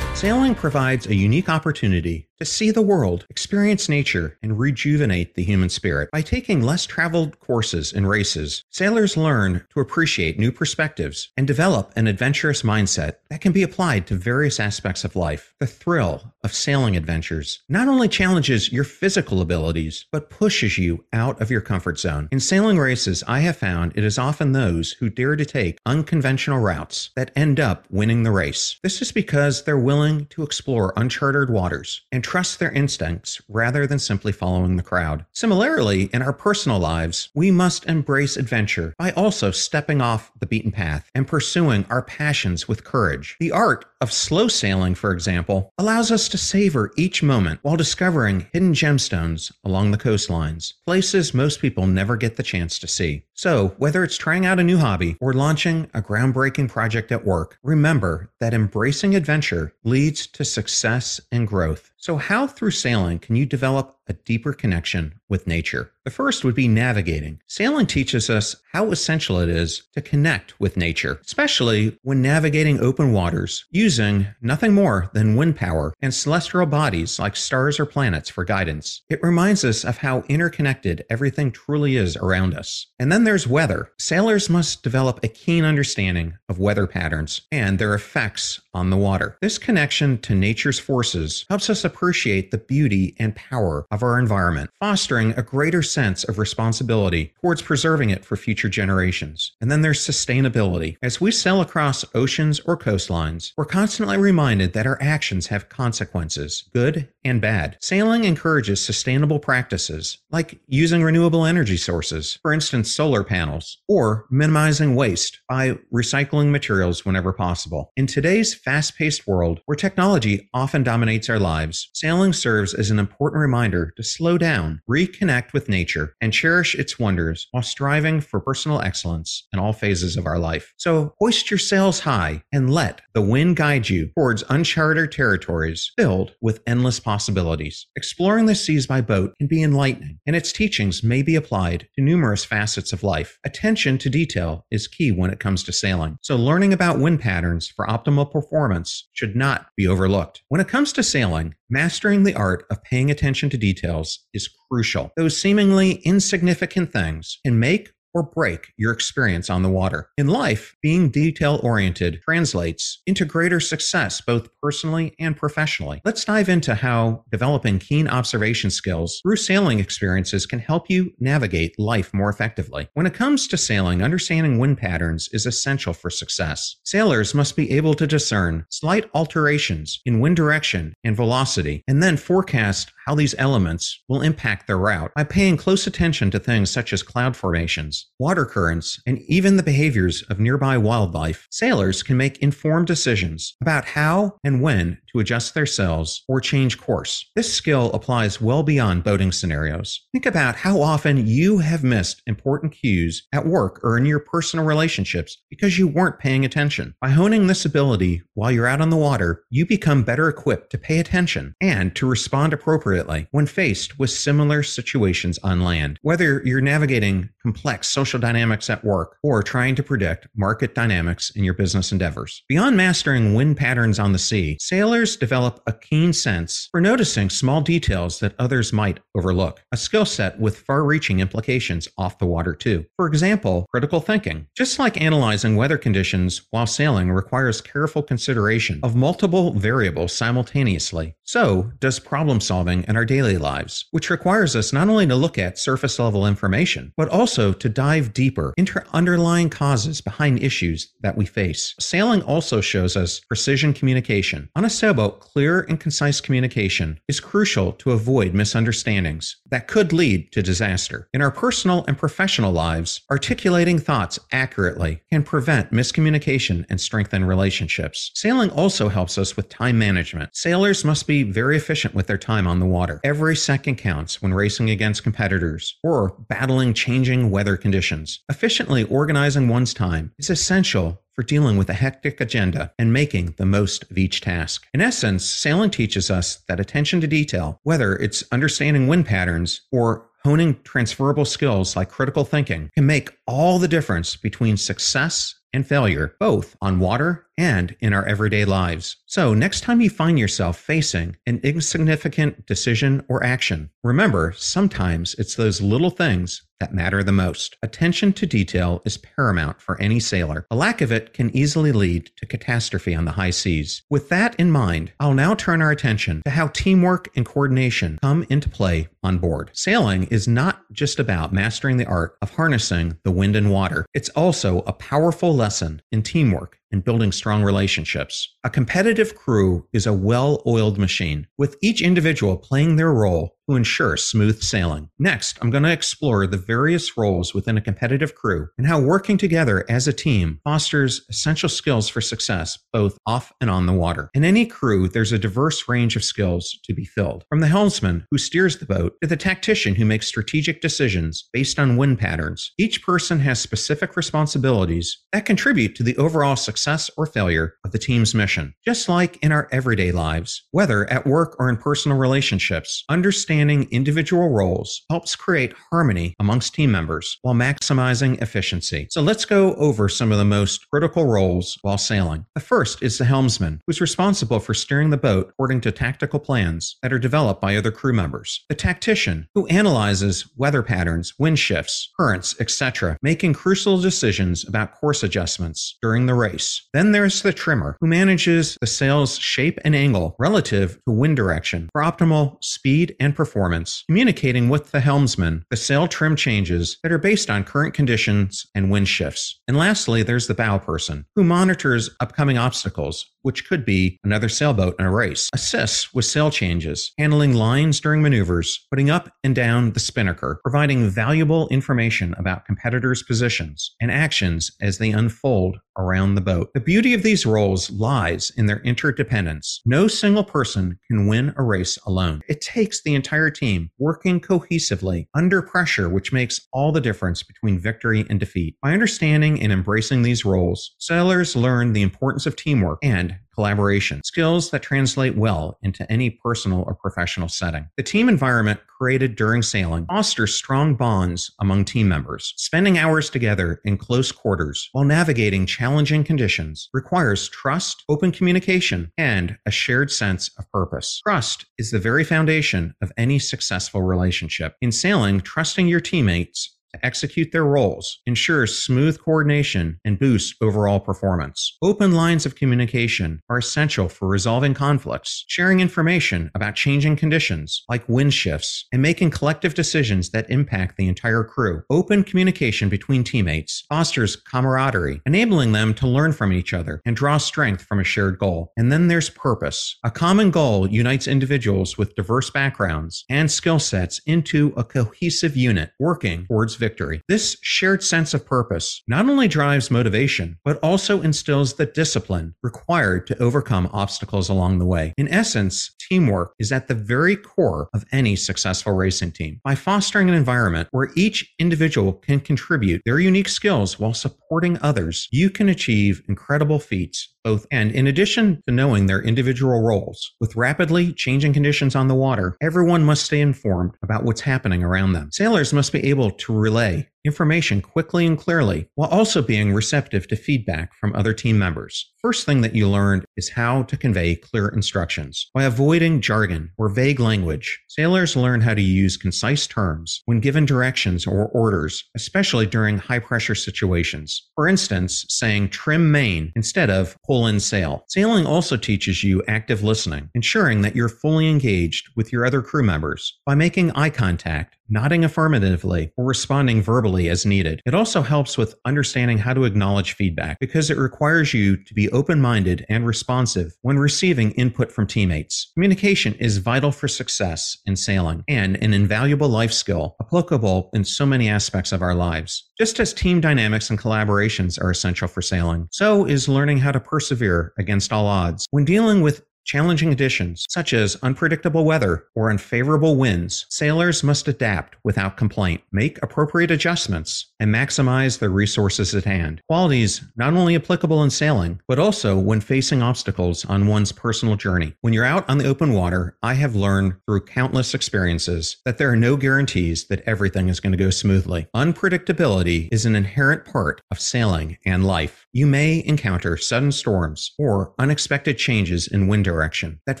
Sailing 0.14 0.54
provides 0.54 1.06
a 1.06 1.14
unique 1.14 1.48
opportunity 1.48 2.29
to 2.40 2.46
see 2.46 2.70
the 2.70 2.80
world, 2.80 3.26
experience 3.28 3.86
nature, 3.86 4.38
and 4.42 4.58
rejuvenate 4.58 5.34
the 5.34 5.44
human 5.44 5.68
spirit. 5.68 6.10
By 6.10 6.22
taking 6.22 6.62
less 6.62 6.86
traveled 6.86 7.38
courses 7.38 7.92
and 7.92 8.08
races, 8.08 8.64
sailors 8.70 9.14
learn 9.16 9.66
to 9.74 9.80
appreciate 9.80 10.38
new 10.38 10.50
perspectives 10.50 11.30
and 11.36 11.46
develop 11.46 11.92
an 11.96 12.06
adventurous 12.06 12.62
mindset 12.62 13.16
that 13.28 13.42
can 13.42 13.52
be 13.52 13.62
applied 13.62 14.06
to 14.06 14.14
various 14.14 14.58
aspects 14.58 15.04
of 15.04 15.16
life. 15.16 15.54
The 15.60 15.66
thrill 15.66 16.32
of 16.42 16.54
sailing 16.54 16.96
adventures 16.96 17.60
not 17.68 17.88
only 17.88 18.08
challenges 18.08 18.72
your 18.72 18.84
physical 18.84 19.42
abilities, 19.42 20.06
but 20.10 20.30
pushes 20.30 20.78
you 20.78 21.04
out 21.12 21.38
of 21.42 21.50
your 21.50 21.60
comfort 21.60 21.98
zone. 21.98 22.28
In 22.32 22.40
sailing 22.40 22.78
races, 22.78 23.22
I 23.28 23.40
have 23.40 23.58
found 23.58 23.92
it 23.94 24.04
is 24.04 24.18
often 24.18 24.52
those 24.52 24.92
who 24.92 25.10
dare 25.10 25.36
to 25.36 25.44
take 25.44 25.78
unconventional 25.84 26.58
routes 26.58 27.10
that 27.16 27.32
end 27.36 27.60
up 27.60 27.84
winning 27.90 28.22
the 28.22 28.30
race. 28.30 28.78
This 28.82 29.02
is 29.02 29.12
because 29.12 29.64
they're 29.64 29.76
willing 29.76 30.24
to 30.26 30.42
explore 30.42 30.94
uncharted 30.96 31.50
waters 31.50 32.00
and 32.10 32.24
trust 32.30 32.60
their 32.60 32.70
instincts 32.70 33.42
rather 33.48 33.88
than 33.88 33.98
simply 33.98 34.30
following 34.30 34.76
the 34.76 34.84
crowd. 34.84 35.26
Similarly, 35.32 36.08
in 36.12 36.22
our 36.22 36.32
personal 36.32 36.78
lives, 36.78 37.28
we 37.34 37.50
must 37.50 37.86
embrace 37.86 38.36
adventure 38.36 38.94
by 38.96 39.10
also 39.12 39.50
stepping 39.50 40.00
off 40.00 40.30
the 40.38 40.46
beaten 40.46 40.70
path 40.70 41.10
and 41.12 41.26
pursuing 41.26 41.84
our 41.90 42.02
passions 42.02 42.68
with 42.68 42.84
courage. 42.84 43.36
The 43.40 43.50
art 43.50 43.84
of 44.00 44.12
slow 44.12 44.46
sailing, 44.46 44.94
for 44.94 45.10
example, 45.10 45.72
allows 45.76 46.12
us 46.12 46.28
to 46.28 46.38
savor 46.38 46.92
each 46.96 47.20
moment 47.20 47.58
while 47.62 47.76
discovering 47.76 48.46
hidden 48.52 48.74
gemstones 48.74 49.52
along 49.64 49.90
the 49.90 49.98
coastlines, 49.98 50.74
places 50.84 51.34
most 51.34 51.60
people 51.60 51.88
never 51.88 52.16
get 52.16 52.36
the 52.36 52.44
chance 52.44 52.78
to 52.78 52.86
see. 52.86 53.24
So, 53.34 53.74
whether 53.78 54.04
it's 54.04 54.16
trying 54.16 54.46
out 54.46 54.60
a 54.60 54.64
new 54.64 54.78
hobby 54.78 55.16
or 55.20 55.32
launching 55.32 55.90
a 55.94 56.00
groundbreaking 56.00 56.68
project 56.68 57.10
at 57.10 57.24
work, 57.24 57.58
remember 57.62 58.30
that 58.38 58.54
embracing 58.54 59.16
adventure 59.16 59.74
leads 59.82 60.26
to 60.28 60.44
success 60.44 61.20
and 61.32 61.48
growth. 61.48 61.89
So, 62.00 62.16
how 62.16 62.46
through 62.46 62.70
sailing 62.70 63.18
can 63.18 63.36
you 63.36 63.44
develop 63.44 63.98
a 64.08 64.14
deeper 64.14 64.54
connection 64.54 65.19
with 65.30 65.46
nature? 65.46 65.92
The 66.04 66.10
first 66.10 66.44
would 66.44 66.54
be 66.54 66.66
navigating. 66.66 67.40
Sailing 67.46 67.86
teaches 67.86 68.28
us 68.28 68.56
how 68.72 68.90
essential 68.90 69.38
it 69.38 69.48
is 69.48 69.82
to 69.94 70.00
connect 70.00 70.58
with 70.58 70.76
nature, 70.76 71.20
especially 71.24 71.98
when 72.02 72.22
navigating 72.22 72.80
open 72.80 73.12
waters 73.12 73.66
using 73.70 74.26
nothing 74.40 74.72
more 74.72 75.10
than 75.12 75.36
wind 75.36 75.56
power 75.56 75.94
and 76.00 76.12
celestial 76.12 76.66
bodies 76.66 77.18
like 77.18 77.36
stars 77.36 77.78
or 77.78 77.86
planets 77.86 78.30
for 78.30 78.44
guidance. 78.44 79.02
It 79.08 79.22
reminds 79.22 79.64
us 79.64 79.84
of 79.84 79.98
how 79.98 80.24
interconnected 80.28 81.04
everything 81.10 81.52
truly 81.52 81.96
is 81.96 82.16
around 82.16 82.54
us. 82.54 82.86
And 82.98 83.12
then 83.12 83.24
there's 83.24 83.46
weather. 83.46 83.92
Sailors 83.98 84.48
must 84.50 84.82
develop 84.82 85.20
a 85.22 85.28
keen 85.28 85.64
understanding 85.64 86.34
of 86.48 86.58
weather 86.58 86.86
patterns 86.86 87.42
and 87.52 87.78
their 87.78 87.94
effects 87.94 88.60
on 88.72 88.90
the 88.90 88.96
water. 88.96 89.36
This 89.40 89.58
connection 89.58 90.18
to 90.18 90.34
nature's 90.34 90.78
forces 90.78 91.44
helps 91.48 91.68
us 91.68 91.84
appreciate 91.84 92.50
the 92.50 92.58
beauty 92.58 93.14
and 93.18 93.36
power 93.36 93.86
of 93.90 94.02
our 94.02 94.18
environment, 94.18 94.70
fostering 94.80 95.19
a 95.28 95.42
greater 95.42 95.82
sense 95.82 96.24
of 96.24 96.38
responsibility 96.38 97.32
towards 97.40 97.62
preserving 97.62 98.10
it 98.10 98.24
for 98.24 98.36
future 98.36 98.68
generations. 98.68 99.52
And 99.60 99.70
then 99.70 99.82
there's 99.82 100.00
sustainability. 100.00 100.96
As 101.02 101.20
we 101.20 101.30
sail 101.30 101.60
across 101.60 102.04
oceans 102.14 102.60
or 102.60 102.76
coastlines, 102.76 103.52
we're 103.56 103.64
constantly 103.64 104.16
reminded 104.16 104.72
that 104.72 104.86
our 104.86 104.98
actions 105.00 105.48
have 105.48 105.68
consequences, 105.68 106.64
good 106.72 107.08
and 107.24 107.40
bad. 107.40 107.76
Sailing 107.80 108.24
encourages 108.24 108.82
sustainable 108.82 109.38
practices 109.38 110.18
like 110.30 110.58
using 110.66 111.02
renewable 111.02 111.44
energy 111.44 111.76
sources, 111.76 112.38
for 112.42 112.52
instance, 112.52 112.90
solar 112.90 113.22
panels, 113.22 113.78
or 113.88 114.26
minimizing 114.30 114.94
waste 114.94 115.40
by 115.48 115.78
recycling 115.92 116.50
materials 116.50 117.04
whenever 117.04 117.32
possible. 117.32 117.92
In 117.96 118.06
today's 118.06 118.54
fast 118.54 118.96
paced 118.96 119.26
world, 119.26 119.60
where 119.66 119.76
technology 119.76 120.48
often 120.54 120.82
dominates 120.82 121.28
our 121.28 121.38
lives, 121.38 121.90
sailing 121.92 122.32
serves 122.32 122.72
as 122.72 122.90
an 122.90 122.98
important 122.98 123.40
reminder 123.40 123.92
to 123.96 124.02
slow 124.02 124.38
down, 124.38 124.80
reconnect 125.10 125.52
with 125.52 125.68
nature, 125.68 126.14
and 126.20 126.32
cherish 126.32 126.74
its 126.74 126.98
wonders 126.98 127.48
while 127.50 127.62
striving 127.62 128.20
for 128.20 128.40
personal 128.40 128.80
excellence 128.80 129.46
in 129.52 129.58
all 129.58 129.72
phases 129.72 130.16
of 130.16 130.26
our 130.26 130.38
life. 130.38 130.72
So 130.76 131.14
hoist 131.18 131.50
your 131.50 131.58
sails 131.58 132.00
high 132.00 132.42
and 132.52 132.72
let 132.72 133.00
the 133.14 133.22
wind 133.22 133.56
guide 133.56 133.88
you 133.88 134.10
towards 134.16 134.44
uncharted 134.48 135.12
territories 135.12 135.92
filled 135.96 136.34
with 136.40 136.62
endless 136.66 137.00
possibilities. 137.00 137.86
Exploring 137.96 138.46
the 138.46 138.54
seas 138.54 138.86
by 138.86 139.00
boat 139.00 139.34
can 139.38 139.46
be 139.46 139.62
enlightening, 139.62 140.18
and 140.26 140.36
its 140.36 140.52
teachings 140.52 141.02
may 141.02 141.22
be 141.22 141.36
applied 141.36 141.88
to 141.96 142.04
numerous 142.04 142.44
facets 142.44 142.92
of 142.92 143.02
life. 143.02 143.38
Attention 143.44 143.98
to 143.98 144.10
detail 144.10 144.66
is 144.70 144.88
key 144.88 145.12
when 145.12 145.30
it 145.30 145.40
comes 145.40 145.62
to 145.64 145.72
sailing, 145.72 146.18
so 146.22 146.36
learning 146.36 146.72
about 146.72 146.98
wind 146.98 147.20
patterns 147.20 147.68
for 147.68 147.86
optimal 147.86 148.30
performance 148.30 149.08
should 149.12 149.36
not 149.36 149.66
be 149.76 149.86
overlooked. 149.86 150.42
When 150.48 150.60
it 150.60 150.68
comes 150.68 150.92
to 150.94 151.02
sailing, 151.02 151.54
mastering 151.70 152.24
the 152.24 152.34
art 152.34 152.64
of 152.70 152.82
paying 152.82 153.10
attention 153.10 153.48
to 153.50 153.56
details 153.56 154.26
is 154.34 154.50
crucial. 154.70 155.10
Those 155.16 155.40
seemingly 155.40 155.92
insignificant 156.04 156.92
things 156.92 157.38
can 157.44 157.58
make 157.58 157.90
or 158.14 158.22
break 158.22 158.72
your 158.76 158.92
experience 158.92 159.50
on 159.50 159.62
the 159.62 159.68
water. 159.68 160.10
In 160.16 160.26
life, 160.26 160.76
being 160.82 161.10
detail 161.10 161.60
oriented 161.62 162.20
translates 162.22 163.02
into 163.06 163.24
greater 163.24 163.60
success 163.60 164.20
both 164.20 164.48
personally 164.62 165.14
and 165.18 165.36
professionally. 165.36 166.00
Let's 166.04 166.24
dive 166.24 166.48
into 166.48 166.74
how 166.74 167.24
developing 167.30 167.78
keen 167.78 168.08
observation 168.08 168.70
skills 168.70 169.20
through 169.22 169.36
sailing 169.36 169.78
experiences 169.78 170.46
can 170.46 170.58
help 170.58 170.90
you 170.90 171.12
navigate 171.18 171.78
life 171.78 172.12
more 172.12 172.30
effectively. 172.30 172.88
When 172.94 173.06
it 173.06 173.14
comes 173.14 173.46
to 173.48 173.56
sailing, 173.56 174.02
understanding 174.02 174.58
wind 174.58 174.78
patterns 174.78 175.28
is 175.32 175.46
essential 175.46 175.92
for 175.92 176.10
success. 176.10 176.76
Sailors 176.84 177.34
must 177.34 177.56
be 177.56 177.70
able 177.72 177.94
to 177.94 178.06
discern 178.06 178.66
slight 178.70 179.08
alterations 179.14 180.00
in 180.04 180.20
wind 180.20 180.36
direction 180.36 180.94
and 181.04 181.16
velocity 181.16 181.82
and 181.86 182.02
then 182.02 182.16
forecast 182.16 182.92
how 183.10 183.16
these 183.16 183.34
elements 183.38 184.04
will 184.08 184.22
impact 184.22 184.68
their 184.68 184.78
route 184.78 185.10
by 185.16 185.24
paying 185.24 185.56
close 185.56 185.84
attention 185.88 186.30
to 186.30 186.38
things 186.38 186.70
such 186.70 186.92
as 186.92 187.02
cloud 187.02 187.34
formations, 187.34 188.06
water 188.20 188.46
currents, 188.46 189.02
and 189.04 189.18
even 189.22 189.56
the 189.56 189.64
behaviors 189.64 190.22
of 190.30 190.38
nearby 190.38 190.78
wildlife. 190.78 191.48
Sailors 191.50 192.04
can 192.04 192.16
make 192.16 192.38
informed 192.38 192.86
decisions 192.86 193.56
about 193.60 193.84
how 193.84 194.38
and 194.44 194.62
when 194.62 194.96
to 195.10 195.18
adjust 195.18 195.54
their 195.54 195.66
sails 195.66 196.22
or 196.28 196.40
change 196.40 196.78
course. 196.78 197.28
This 197.34 197.52
skill 197.52 197.90
applies 197.92 198.40
well 198.40 198.62
beyond 198.62 199.02
boating 199.02 199.32
scenarios. 199.32 200.06
Think 200.12 200.24
about 200.24 200.54
how 200.54 200.80
often 200.80 201.26
you 201.26 201.58
have 201.58 201.82
missed 201.82 202.22
important 202.28 202.70
cues 202.70 203.26
at 203.32 203.44
work 203.44 203.80
or 203.82 203.98
in 203.98 204.06
your 204.06 204.20
personal 204.20 204.64
relationships 204.64 205.36
because 205.50 205.80
you 205.80 205.88
weren't 205.88 206.20
paying 206.20 206.44
attention. 206.44 206.94
By 207.00 207.08
honing 207.08 207.48
this 207.48 207.64
ability 207.64 208.22
while 208.34 208.52
you're 208.52 208.68
out 208.68 208.80
on 208.80 208.90
the 208.90 208.96
water, 208.96 209.42
you 209.50 209.66
become 209.66 210.04
better 210.04 210.28
equipped 210.28 210.70
to 210.70 210.78
pay 210.78 211.00
attention 211.00 211.56
and 211.60 211.96
to 211.96 212.06
respond 212.06 212.52
appropriately 212.52 212.99
when 213.30 213.46
faced 213.46 213.98
with 213.98 214.10
similar 214.10 214.62
situations 214.62 215.38
on 215.42 215.62
land. 215.62 215.98
Whether 216.02 216.42
you're 216.44 216.60
navigating 216.60 217.30
complex 217.42 217.88
social 217.88 218.20
dynamics 218.20 218.68
at 218.68 218.84
work 218.84 219.16
or 219.22 219.42
trying 219.42 219.74
to 219.74 219.82
predict 219.82 220.28
market 220.36 220.74
dynamics 220.74 221.30
in 221.30 221.44
your 221.44 221.54
business 221.54 221.92
endeavors. 221.92 222.42
Beyond 222.48 222.76
mastering 222.76 223.34
wind 223.34 223.56
patterns 223.56 223.98
on 223.98 224.12
the 224.12 224.18
sea, 224.18 224.58
sailors 224.60 225.16
develop 225.16 225.62
a 225.66 225.72
keen 225.72 226.12
sense 226.12 226.68
for 226.70 226.80
noticing 226.80 227.30
small 227.30 227.60
details 227.60 228.20
that 228.20 228.34
others 228.38 228.72
might 228.72 229.00
overlook, 229.16 229.62
a 229.72 229.76
skill 229.76 230.04
set 230.04 230.38
with 230.38 230.58
far 230.58 230.84
reaching 230.84 231.20
implications 231.20 231.88
off 231.96 232.18
the 232.18 232.26
water, 232.26 232.54
too. 232.54 232.84
For 232.96 233.06
example, 233.06 233.66
critical 233.70 234.00
thinking. 234.00 234.46
Just 234.56 234.78
like 234.78 235.00
analyzing 235.00 235.56
weather 235.56 235.78
conditions 235.78 236.42
while 236.50 236.66
sailing 236.66 237.10
requires 237.10 237.60
careful 237.60 238.02
consideration 238.02 238.80
of 238.82 238.96
multiple 238.96 239.52
variables 239.52 240.12
simultaneously, 240.12 241.14
so 241.22 241.70
does 241.80 241.98
problem 241.98 242.40
solving 242.40 242.79
sailing 242.80 242.90
in 242.90 242.96
our 242.96 243.04
daily 243.04 243.38
lives, 243.38 243.86
which 243.90 244.10
requires 244.10 244.56
us 244.56 244.72
not 244.72 244.88
only 244.88 245.06
to 245.06 245.14
look 245.14 245.38
at 245.38 245.58
surface 245.58 245.98
level 245.98 246.26
information, 246.26 246.92
but 246.96 247.08
also 247.08 247.52
to 247.52 247.68
dive 247.68 248.12
deeper 248.12 248.52
into 248.56 248.82
underlying 248.92 249.50
causes 249.50 250.00
behind 250.00 250.42
issues 250.42 250.92
that 251.02 251.16
we 251.16 251.26
face. 251.26 251.74
Sailing 251.80 252.22
also 252.22 252.60
shows 252.60 252.96
us 252.96 253.20
precision 253.20 253.72
communication. 253.72 254.48
On 254.56 254.64
a 254.64 254.70
sailboat, 254.70 255.20
clear 255.20 255.66
and 255.68 255.80
concise 255.80 256.20
communication 256.20 256.98
is 257.08 257.20
crucial 257.20 257.72
to 257.72 257.92
avoid 257.92 258.34
misunderstandings 258.34 259.36
that 259.50 259.66
could 259.68 259.92
lead 259.92 260.30
to 260.32 260.42
disaster. 260.42 261.08
In 261.12 261.22
our 261.22 261.30
personal 261.30 261.84
and 261.86 261.98
professional 261.98 262.52
lives, 262.52 263.00
articulating 263.10 263.78
thoughts 263.78 264.18
accurately 264.32 265.02
can 265.10 265.22
prevent 265.22 265.72
miscommunication 265.72 266.64
and 266.70 266.80
strengthen 266.80 267.24
relationships. 267.24 268.10
Sailing 268.14 268.50
also 268.50 268.88
helps 268.88 269.18
us 269.18 269.36
with 269.36 269.48
time 269.48 269.78
management. 269.78 270.30
Sailors 270.32 270.84
must 270.84 271.06
be 271.06 271.22
very 271.24 271.56
efficient 271.56 271.94
with 271.94 272.06
their 272.06 272.18
time 272.18 272.46
on 272.46 272.60
the 272.60 272.69
water. 272.70 273.00
Every 273.04 273.36
second 273.36 273.76
counts 273.76 274.22
when 274.22 274.32
racing 274.34 274.70
against 274.70 275.02
competitors 275.02 275.78
or 275.82 276.16
battling 276.28 276.74
changing 276.74 277.30
weather 277.30 277.56
conditions. 277.56 278.20
Efficiently 278.28 278.84
organizing 278.84 279.48
one's 279.48 279.74
time 279.74 280.12
is 280.18 280.30
essential 280.30 281.02
for 281.14 281.22
dealing 281.22 281.58
with 281.58 281.68
a 281.68 281.74
hectic 281.74 282.20
agenda 282.20 282.72
and 282.78 282.92
making 282.92 283.34
the 283.36 283.44
most 283.44 283.90
of 283.90 283.98
each 283.98 284.20
task. 284.20 284.66
In 284.72 284.80
essence, 284.80 285.24
sailing 285.24 285.70
teaches 285.70 286.10
us 286.10 286.42
that 286.48 286.60
attention 286.60 287.00
to 287.02 287.06
detail, 287.06 287.58
whether 287.62 287.96
it's 287.96 288.24
understanding 288.32 288.86
wind 288.86 289.06
patterns 289.06 289.60
or 289.70 290.06
honing 290.24 290.58
transferable 290.64 291.24
skills 291.24 291.76
like 291.76 291.88
critical 291.88 292.24
thinking, 292.24 292.70
can 292.74 292.86
make 292.86 293.10
all 293.26 293.58
the 293.58 293.68
difference 293.68 294.16
between 294.16 294.56
success 294.56 295.34
and 295.52 295.66
failure, 295.66 296.14
both 296.20 296.56
on 296.60 296.78
water 296.78 297.26
and 297.40 297.74
in 297.80 297.94
our 297.94 298.04
everyday 298.04 298.44
lives. 298.44 298.96
So, 299.06 299.32
next 299.32 299.62
time 299.62 299.80
you 299.80 299.88
find 299.88 300.18
yourself 300.18 300.58
facing 300.58 301.16
an 301.24 301.40
insignificant 301.42 302.44
decision 302.44 303.02
or 303.08 303.24
action, 303.24 303.70
remember 303.82 304.34
sometimes 304.36 305.14
it's 305.14 305.36
those 305.36 305.62
little 305.62 305.88
things 305.88 306.42
that 306.60 306.74
matter 306.74 307.02
the 307.02 307.10
most. 307.10 307.56
Attention 307.62 308.12
to 308.12 308.26
detail 308.26 308.82
is 308.84 308.98
paramount 308.98 309.62
for 309.62 309.80
any 309.80 309.98
sailor. 309.98 310.46
A 310.50 310.56
lack 310.56 310.82
of 310.82 310.92
it 310.92 311.14
can 311.14 311.34
easily 311.34 311.72
lead 311.72 312.10
to 312.18 312.26
catastrophe 312.26 312.94
on 312.94 313.06
the 313.06 313.12
high 313.12 313.30
seas. 313.30 313.82
With 313.88 314.10
that 314.10 314.36
in 314.38 314.50
mind, 314.50 314.92
I'll 315.00 315.14
now 315.14 315.34
turn 315.34 315.62
our 315.62 315.70
attention 315.70 316.20
to 316.24 316.30
how 316.30 316.48
teamwork 316.48 317.08
and 317.16 317.24
coordination 317.24 317.98
come 318.02 318.26
into 318.28 318.50
play 318.50 318.88
on 319.02 319.16
board. 319.16 319.50
Sailing 319.54 320.04
is 320.04 320.28
not 320.28 320.70
just 320.70 320.98
about 320.98 321.32
mastering 321.32 321.78
the 321.78 321.86
art 321.86 322.16
of 322.20 322.34
harnessing 322.34 322.98
the 323.02 323.10
wind 323.10 323.34
and 323.34 323.50
water, 323.50 323.86
it's 323.94 324.10
also 324.10 324.58
a 324.66 324.74
powerful 324.74 325.34
lesson 325.34 325.80
in 325.90 326.02
teamwork 326.02 326.59
and 326.72 326.84
building 326.84 327.12
strong 327.12 327.42
relationships. 327.42 328.36
A 328.44 328.50
competitive 328.50 329.14
crew 329.14 329.66
is 329.72 329.86
a 329.86 329.92
well 329.92 330.42
oiled 330.46 330.78
machine, 330.78 331.26
with 331.36 331.56
each 331.62 331.82
individual 331.82 332.36
playing 332.36 332.76
their 332.76 332.92
role 332.92 333.36
to 333.50 333.56
ensure 333.56 333.96
smooth 333.96 334.40
sailing. 334.42 334.88
Next, 334.98 335.36
I'm 335.42 335.50
going 335.50 335.64
to 335.64 335.72
explore 335.72 336.26
the 336.26 336.36
various 336.36 336.96
roles 336.96 337.34
within 337.34 337.56
a 337.56 337.60
competitive 337.60 338.14
crew 338.14 338.48
and 338.56 338.66
how 338.66 338.80
working 338.80 339.18
together 339.18 339.64
as 339.68 339.88
a 339.88 339.92
team 339.92 340.40
fosters 340.44 341.04
essential 341.10 341.48
skills 341.48 341.88
for 341.88 342.00
success, 342.00 342.58
both 342.72 342.96
off 343.06 343.32
and 343.40 343.50
on 343.50 343.66
the 343.66 343.72
water. 343.72 344.08
In 344.14 344.24
any 344.24 344.46
crew, 344.46 344.88
there's 344.88 345.10
a 345.10 345.18
diverse 345.18 345.68
range 345.68 345.96
of 345.96 346.04
skills 346.04 346.58
to 346.64 346.74
be 346.74 346.84
filled. 346.84 347.24
From 347.28 347.40
the 347.40 347.48
helmsman 347.48 348.06
who 348.10 348.18
steers 348.18 348.58
the 348.58 348.66
boat 348.66 348.94
to 349.02 349.08
the 349.08 349.16
tactician 349.16 349.74
who 349.74 349.84
makes 349.84 350.06
strategic 350.06 350.60
decisions 350.60 351.28
based 351.32 351.58
on 351.58 351.76
wind 351.76 351.98
patterns, 351.98 352.52
each 352.56 352.82
person 352.82 353.18
has 353.20 353.40
specific 353.40 353.96
responsibilities 353.96 354.98
that 355.12 355.26
contribute 355.26 355.74
to 355.74 355.82
the 355.82 355.96
overall 355.96 356.36
success 356.36 356.88
or 356.96 357.06
failure 357.06 357.54
of 357.64 357.72
the 357.72 357.78
team's 357.78 358.14
mission. 358.14 358.54
Just 358.64 358.88
like 358.88 359.18
in 359.22 359.32
our 359.32 359.48
everyday 359.50 359.90
lives, 359.90 360.46
whether 360.52 360.88
at 360.90 361.06
work 361.06 361.34
or 361.40 361.48
in 361.48 361.56
personal 361.56 361.98
relationships, 361.98 362.84
understand 362.88 363.39
understanding 363.40 363.72
individual 363.72 364.28
roles 364.28 364.82
helps 364.90 365.16
create 365.16 365.54
harmony 365.70 366.14
amongst 366.20 366.54
team 366.54 366.70
members 366.70 367.18
while 367.22 367.34
maximizing 367.34 368.20
efficiency. 368.20 368.86
So 368.90 369.00
let's 369.00 369.24
go 369.24 369.54
over 369.54 369.88
some 369.88 370.12
of 370.12 370.18
the 370.18 370.24
most 370.24 370.68
critical 370.68 371.06
roles 371.06 371.58
while 371.62 371.78
sailing. 371.78 372.26
The 372.34 372.40
first 372.40 372.82
is 372.82 372.98
the 372.98 373.06
helmsman, 373.06 373.60
who's 373.66 373.80
responsible 373.80 374.40
for 374.40 374.52
steering 374.52 374.90
the 374.90 374.98
boat 374.98 375.30
according 375.30 375.62
to 375.62 375.72
tactical 375.72 376.18
plans 376.18 376.76
that 376.82 376.92
are 376.92 376.98
developed 376.98 377.40
by 377.40 377.56
other 377.56 377.70
crew 377.70 377.94
members. 377.94 378.44
The 378.50 378.54
tactician, 378.54 379.26
who 379.34 379.46
analyzes 379.46 380.30
weather 380.36 380.62
patterns, 380.62 381.14
wind 381.18 381.38
shifts, 381.38 381.90
currents, 381.98 382.38
etc., 382.40 382.98
making 383.00 383.32
crucial 383.32 383.80
decisions 383.80 384.46
about 384.46 384.74
course 384.74 385.02
adjustments 385.02 385.78
during 385.80 386.04
the 386.04 386.14
race. 386.14 386.68
Then 386.74 386.92
there's 386.92 387.22
the 387.22 387.32
trimmer, 387.32 387.76
who 387.80 387.86
manages 387.86 388.58
the 388.60 388.66
sail's 388.66 389.18
shape 389.18 389.58
and 389.64 389.74
angle 389.74 390.14
relative 390.18 390.78
to 390.86 390.92
wind 390.92 391.16
direction 391.16 391.68
for 391.72 391.80
optimal 391.80 392.36
speed 392.42 392.94
and 393.00 393.16
performance 393.20 393.84
communicating 393.86 394.48
with 394.48 394.70
the 394.70 394.80
helmsman 394.80 395.44
the 395.50 395.56
sail 395.56 395.86
trim 395.86 396.16
changes 396.16 396.78
that 396.82 396.90
are 396.90 396.96
based 396.96 397.28
on 397.28 397.44
current 397.44 397.74
conditions 397.74 398.46
and 398.54 398.70
wind 398.70 398.88
shifts. 398.88 399.42
And 399.46 399.58
lastly, 399.58 400.02
there's 400.02 400.26
the 400.26 400.32
bow 400.32 400.56
person, 400.56 401.04
who 401.14 401.22
monitors 401.22 401.90
upcoming 402.00 402.38
obstacles, 402.38 403.04
which 403.20 403.46
could 403.46 403.66
be 403.66 403.98
another 404.04 404.30
sailboat 404.30 404.74
in 404.78 404.86
a 404.86 404.90
race, 404.90 405.28
assists 405.34 405.92
with 405.92 406.06
sail 406.06 406.30
changes, 406.30 406.92
handling 406.96 407.34
lines 407.34 407.78
during 407.78 408.00
maneuvers, 408.00 408.66
putting 408.70 408.88
up 408.88 409.12
and 409.22 409.34
down 409.34 409.72
the 409.72 409.80
spinnaker, 409.80 410.40
providing 410.42 410.88
valuable 410.88 411.46
information 411.48 412.14
about 412.16 412.46
competitors' 412.46 413.02
positions 413.02 413.74
and 413.82 413.90
actions 413.90 414.50
as 414.62 414.78
they 414.78 414.92
unfold 414.92 415.58
around 415.80 416.14
the 416.14 416.20
boat. 416.20 416.50
The 416.54 416.60
beauty 416.60 416.94
of 416.94 417.02
these 417.02 417.26
roles 417.26 417.70
lies 417.70 418.30
in 418.36 418.46
their 418.46 418.60
interdependence. 418.60 419.60
No 419.64 419.88
single 419.88 420.24
person 420.24 420.78
can 420.86 421.06
win 421.06 421.34
a 421.36 421.42
race 421.42 421.78
alone. 421.86 422.20
It 422.28 422.40
takes 422.40 422.82
the 422.82 422.94
entire 422.94 423.30
team 423.30 423.70
working 423.78 424.20
cohesively 424.20 425.06
under 425.14 425.42
pressure, 425.42 425.88
which 425.88 426.12
makes 426.12 426.46
all 426.52 426.72
the 426.72 426.80
difference 426.80 427.22
between 427.22 427.58
victory 427.58 428.06
and 428.08 428.20
defeat. 428.20 428.56
By 428.62 428.72
understanding 428.72 429.40
and 429.40 429.52
embracing 429.52 430.02
these 430.02 430.24
roles, 430.24 430.74
sailors 430.78 431.34
learn 431.36 431.72
the 431.72 431.82
importance 431.82 432.26
of 432.26 432.36
teamwork 432.36 432.78
and 432.82 433.16
collaboration, 433.40 434.02
skills 434.04 434.50
that 434.50 434.60
translate 434.60 435.16
well 435.16 435.56
into 435.62 435.90
any 435.90 436.10
personal 436.10 436.62
or 436.66 436.74
professional 436.74 437.26
setting. 437.26 437.66
The 437.78 437.82
team 437.82 438.06
environment 438.06 438.60
created 438.66 439.16
during 439.16 439.40
sailing 439.40 439.86
fosters 439.86 440.34
strong 440.34 440.74
bonds 440.74 441.32
among 441.40 441.64
team 441.64 441.88
members. 441.88 442.34
Spending 442.36 442.76
hours 442.76 443.08
together 443.08 443.62
in 443.64 443.78
close 443.78 444.12
quarters 444.12 444.68
while 444.72 444.84
navigating 444.84 445.46
challenging 445.46 446.04
conditions 446.04 446.68
requires 446.74 447.30
trust, 447.30 447.82
open 447.88 448.12
communication, 448.12 448.92
and 448.98 449.38
a 449.46 449.50
shared 449.50 449.90
sense 449.90 450.30
of 450.38 450.44
purpose. 450.52 451.00
Trust 451.02 451.46
is 451.56 451.70
the 451.70 451.78
very 451.78 452.04
foundation 452.04 452.74
of 452.82 452.92
any 452.98 453.18
successful 453.18 453.80
relationship. 453.80 454.54
In 454.60 454.70
sailing, 454.70 455.22
trusting 455.22 455.66
your 455.66 455.80
teammates 455.80 456.58
to 456.72 456.86
execute 456.86 457.32
their 457.32 457.44
roles, 457.44 458.00
ensure 458.06 458.46
smooth 458.46 459.00
coordination, 459.00 459.78
and 459.84 459.98
boost 459.98 460.34
overall 460.40 460.80
performance. 460.80 461.56
Open 461.62 461.92
lines 461.92 462.26
of 462.26 462.34
communication 462.34 463.20
are 463.28 463.38
essential 463.38 463.88
for 463.88 464.08
resolving 464.08 464.54
conflicts, 464.54 465.24
sharing 465.28 465.60
information 465.60 466.30
about 466.34 466.54
changing 466.54 466.96
conditions 466.96 467.64
like 467.68 467.88
wind 467.88 468.14
shifts, 468.14 468.66
and 468.72 468.82
making 468.82 469.10
collective 469.10 469.54
decisions 469.54 470.10
that 470.10 470.30
impact 470.30 470.76
the 470.76 470.88
entire 470.88 471.24
crew. 471.24 471.62
Open 471.70 472.04
communication 472.04 472.68
between 472.68 473.04
teammates 473.04 473.64
fosters 473.68 474.16
camaraderie, 474.16 475.00
enabling 475.06 475.52
them 475.52 475.74
to 475.74 475.86
learn 475.86 476.12
from 476.12 476.32
each 476.32 476.52
other 476.54 476.80
and 476.84 476.96
draw 476.96 477.18
strength 477.18 477.62
from 477.62 477.80
a 477.80 477.84
shared 477.84 478.18
goal. 478.18 478.52
And 478.56 478.70
then 478.70 478.88
there's 478.88 479.10
purpose. 479.10 479.78
A 479.84 479.90
common 479.90 480.30
goal 480.30 480.68
unites 480.68 481.06
individuals 481.06 481.78
with 481.78 481.94
diverse 481.94 482.30
backgrounds 482.30 483.04
and 483.08 483.30
skill 483.30 483.58
sets 483.58 484.00
into 484.06 484.52
a 484.56 484.64
cohesive 484.64 485.36
unit 485.36 485.70
working 485.78 486.26
towards 486.26 486.56
victory. 486.60 487.02
This 487.08 487.36
shared 487.42 487.82
sense 487.82 488.14
of 488.14 488.24
purpose 488.24 488.82
not 488.86 489.08
only 489.08 489.26
drives 489.26 489.70
motivation, 489.70 490.38
but 490.44 490.58
also 490.62 491.00
instills 491.02 491.54
the 491.54 491.66
discipline 491.66 492.34
required 492.42 493.06
to 493.08 493.18
overcome 493.20 493.68
obstacles 493.72 494.28
along 494.28 494.58
the 494.58 494.66
way. 494.66 494.92
In 494.96 495.08
essence, 495.08 495.74
teamwork 495.88 496.34
is 496.38 496.52
at 496.52 496.68
the 496.68 496.74
very 496.74 497.16
core 497.16 497.68
of 497.74 497.84
any 497.90 498.14
successful 498.14 498.72
racing 498.72 499.12
team. 499.12 499.40
By 499.42 499.56
fostering 499.56 500.08
an 500.08 500.14
environment 500.14 500.68
where 500.70 500.90
each 500.94 501.32
individual 501.38 501.94
can 501.94 502.20
contribute 502.20 502.82
their 502.84 503.00
unique 503.00 503.28
skills 503.28 503.80
while 503.80 503.94
supporting 503.94 504.58
others, 504.62 505.08
you 505.10 505.30
can 505.30 505.48
achieve 505.48 506.02
incredible 506.08 506.60
feats 506.60 507.08
both 507.22 507.46
and 507.50 507.70
in 507.72 507.86
addition 507.86 508.42
to 508.46 508.52
knowing 508.52 508.86
their 508.86 509.02
individual 509.02 509.60
roles 509.60 510.14
with 510.20 510.36
rapidly 510.36 510.92
changing 510.92 511.32
conditions 511.32 511.76
on 511.76 511.88
the 511.88 511.94
water 511.94 512.36
everyone 512.40 512.82
must 512.82 513.04
stay 513.04 513.20
informed 513.20 513.72
about 513.82 514.04
what's 514.04 514.22
happening 514.22 514.62
around 514.62 514.92
them 514.92 515.10
sailors 515.12 515.52
must 515.52 515.72
be 515.72 515.84
able 515.86 516.10
to 516.10 516.32
relay 516.50 516.88
information 517.04 517.62
quickly 517.62 518.06
and 518.06 518.18
clearly 518.18 518.68
while 518.74 518.90
also 518.90 519.22
being 519.22 519.52
receptive 519.52 520.06
to 520.08 520.16
feedback 520.16 520.74
from 520.74 520.94
other 520.94 521.12
team 521.12 521.38
members 521.38 521.90
First 522.00 522.24
thing 522.24 522.40
that 522.40 522.54
you 522.54 522.66
learned 522.66 523.04
is 523.18 523.28
how 523.28 523.64
to 523.64 523.76
convey 523.76 524.16
clear 524.16 524.48
instructions. 524.48 525.28
By 525.34 525.44
avoiding 525.44 526.00
jargon 526.00 526.50
or 526.56 526.70
vague 526.70 526.98
language, 526.98 527.60
sailors 527.68 528.16
learn 528.16 528.40
how 528.40 528.54
to 528.54 528.62
use 528.62 528.96
concise 528.96 529.46
terms 529.46 530.00
when 530.06 530.20
given 530.20 530.46
directions 530.46 531.06
or 531.06 531.28
orders, 531.28 531.84
especially 531.94 532.46
during 532.46 532.78
high 532.78 533.00
pressure 533.00 533.34
situations. 533.34 534.30
For 534.34 534.48
instance, 534.48 535.04
saying 535.10 535.50
trim 535.50 535.92
main 535.92 536.32
instead 536.34 536.70
of 536.70 536.96
pull 537.06 537.26
in 537.26 537.38
sail. 537.38 537.84
Sailing 537.88 538.24
also 538.24 538.56
teaches 538.56 539.04
you 539.04 539.22
active 539.28 539.62
listening, 539.62 540.08
ensuring 540.14 540.62
that 540.62 540.74
you're 540.74 540.88
fully 540.88 541.28
engaged 541.28 541.90
with 541.96 542.12
your 542.14 542.24
other 542.24 542.40
crew 542.40 542.62
members. 542.62 543.20
By 543.26 543.34
making 543.34 543.72
eye 543.72 543.90
contact, 543.90 544.56
nodding 544.70 545.04
affirmatively, 545.04 545.92
or 545.98 546.06
responding 546.06 546.62
verbally 546.62 546.89
as 546.98 547.24
needed. 547.24 547.60
It 547.64 547.74
also 547.74 548.02
helps 548.02 548.36
with 548.36 548.54
understanding 548.64 549.18
how 549.18 549.34
to 549.34 549.44
acknowledge 549.44 549.94
feedback 549.94 550.38
because 550.40 550.70
it 550.70 550.76
requires 550.76 551.32
you 551.32 551.56
to 551.56 551.74
be 551.74 551.88
open 551.90 552.20
minded 552.20 552.66
and 552.68 552.86
responsive 552.86 553.52
when 553.62 553.78
receiving 553.78 554.32
input 554.32 554.72
from 554.72 554.86
teammates. 554.86 555.50
Communication 555.54 556.14
is 556.14 556.38
vital 556.38 556.72
for 556.72 556.88
success 556.88 557.58
in 557.66 557.76
sailing 557.76 558.24
and 558.28 558.56
an 558.62 558.74
invaluable 558.74 559.28
life 559.28 559.52
skill 559.52 559.96
applicable 560.00 560.70
in 560.74 560.84
so 560.84 561.06
many 561.06 561.28
aspects 561.28 561.72
of 561.72 561.82
our 561.82 561.94
lives. 561.94 562.50
Just 562.58 562.80
as 562.80 562.92
team 562.92 563.20
dynamics 563.20 563.70
and 563.70 563.78
collaborations 563.78 564.60
are 564.62 564.70
essential 564.70 565.08
for 565.08 565.22
sailing, 565.22 565.68
so 565.70 566.04
is 566.04 566.28
learning 566.28 566.58
how 566.58 566.72
to 566.72 566.80
persevere 566.80 567.52
against 567.58 567.92
all 567.92 568.06
odds. 568.06 568.46
When 568.50 568.64
dealing 568.64 569.00
with 569.00 569.22
challenging 569.50 569.88
conditions, 569.88 570.46
such 570.48 570.72
as 570.72 570.96
unpredictable 571.02 571.64
weather 571.64 572.06
or 572.14 572.30
unfavorable 572.30 572.94
winds, 572.94 573.46
sailors 573.48 574.04
must 574.04 574.28
adapt 574.28 574.76
without 574.84 575.16
complaint, 575.16 575.60
make 575.72 576.00
appropriate 576.04 576.52
adjustments, 576.52 577.32
and 577.40 577.52
maximize 577.52 578.20
their 578.20 578.30
resources 578.30 578.94
at 578.94 579.02
hand. 579.02 579.40
Qualities 579.48 580.02
not 580.14 580.34
only 580.34 580.54
applicable 580.54 581.02
in 581.02 581.10
sailing, 581.10 581.60
but 581.66 581.80
also 581.80 582.16
when 582.16 582.40
facing 582.40 582.80
obstacles 582.80 583.44
on 583.44 583.66
one's 583.66 583.90
personal 583.90 584.36
journey. 584.36 584.72
When 584.82 584.92
you're 584.92 585.04
out 585.04 585.28
on 585.28 585.38
the 585.38 585.48
open 585.48 585.72
water, 585.72 586.16
I 586.22 586.34
have 586.34 586.54
learned 586.54 586.94
through 587.04 587.22
countless 587.22 587.74
experiences 587.74 588.58
that 588.64 588.78
there 588.78 588.92
are 588.92 588.94
no 588.96 589.16
guarantees 589.16 589.88
that 589.88 590.04
everything 590.06 590.48
is 590.48 590.60
going 590.60 590.74
to 590.74 590.84
go 590.84 590.90
smoothly. 590.90 591.48
Unpredictability 591.56 592.68
is 592.70 592.86
an 592.86 592.94
inherent 592.94 593.44
part 593.44 593.82
of 593.90 593.98
sailing 593.98 594.58
and 594.64 594.86
life. 594.86 595.26
You 595.32 595.48
may 595.48 595.82
encounter 595.84 596.36
sudden 596.36 596.70
storms 596.70 597.32
or 597.36 597.74
unexpected 597.80 598.38
changes 598.38 598.86
in 598.86 599.08
wind 599.08 599.24
direction 599.24 599.39
that 599.86 600.00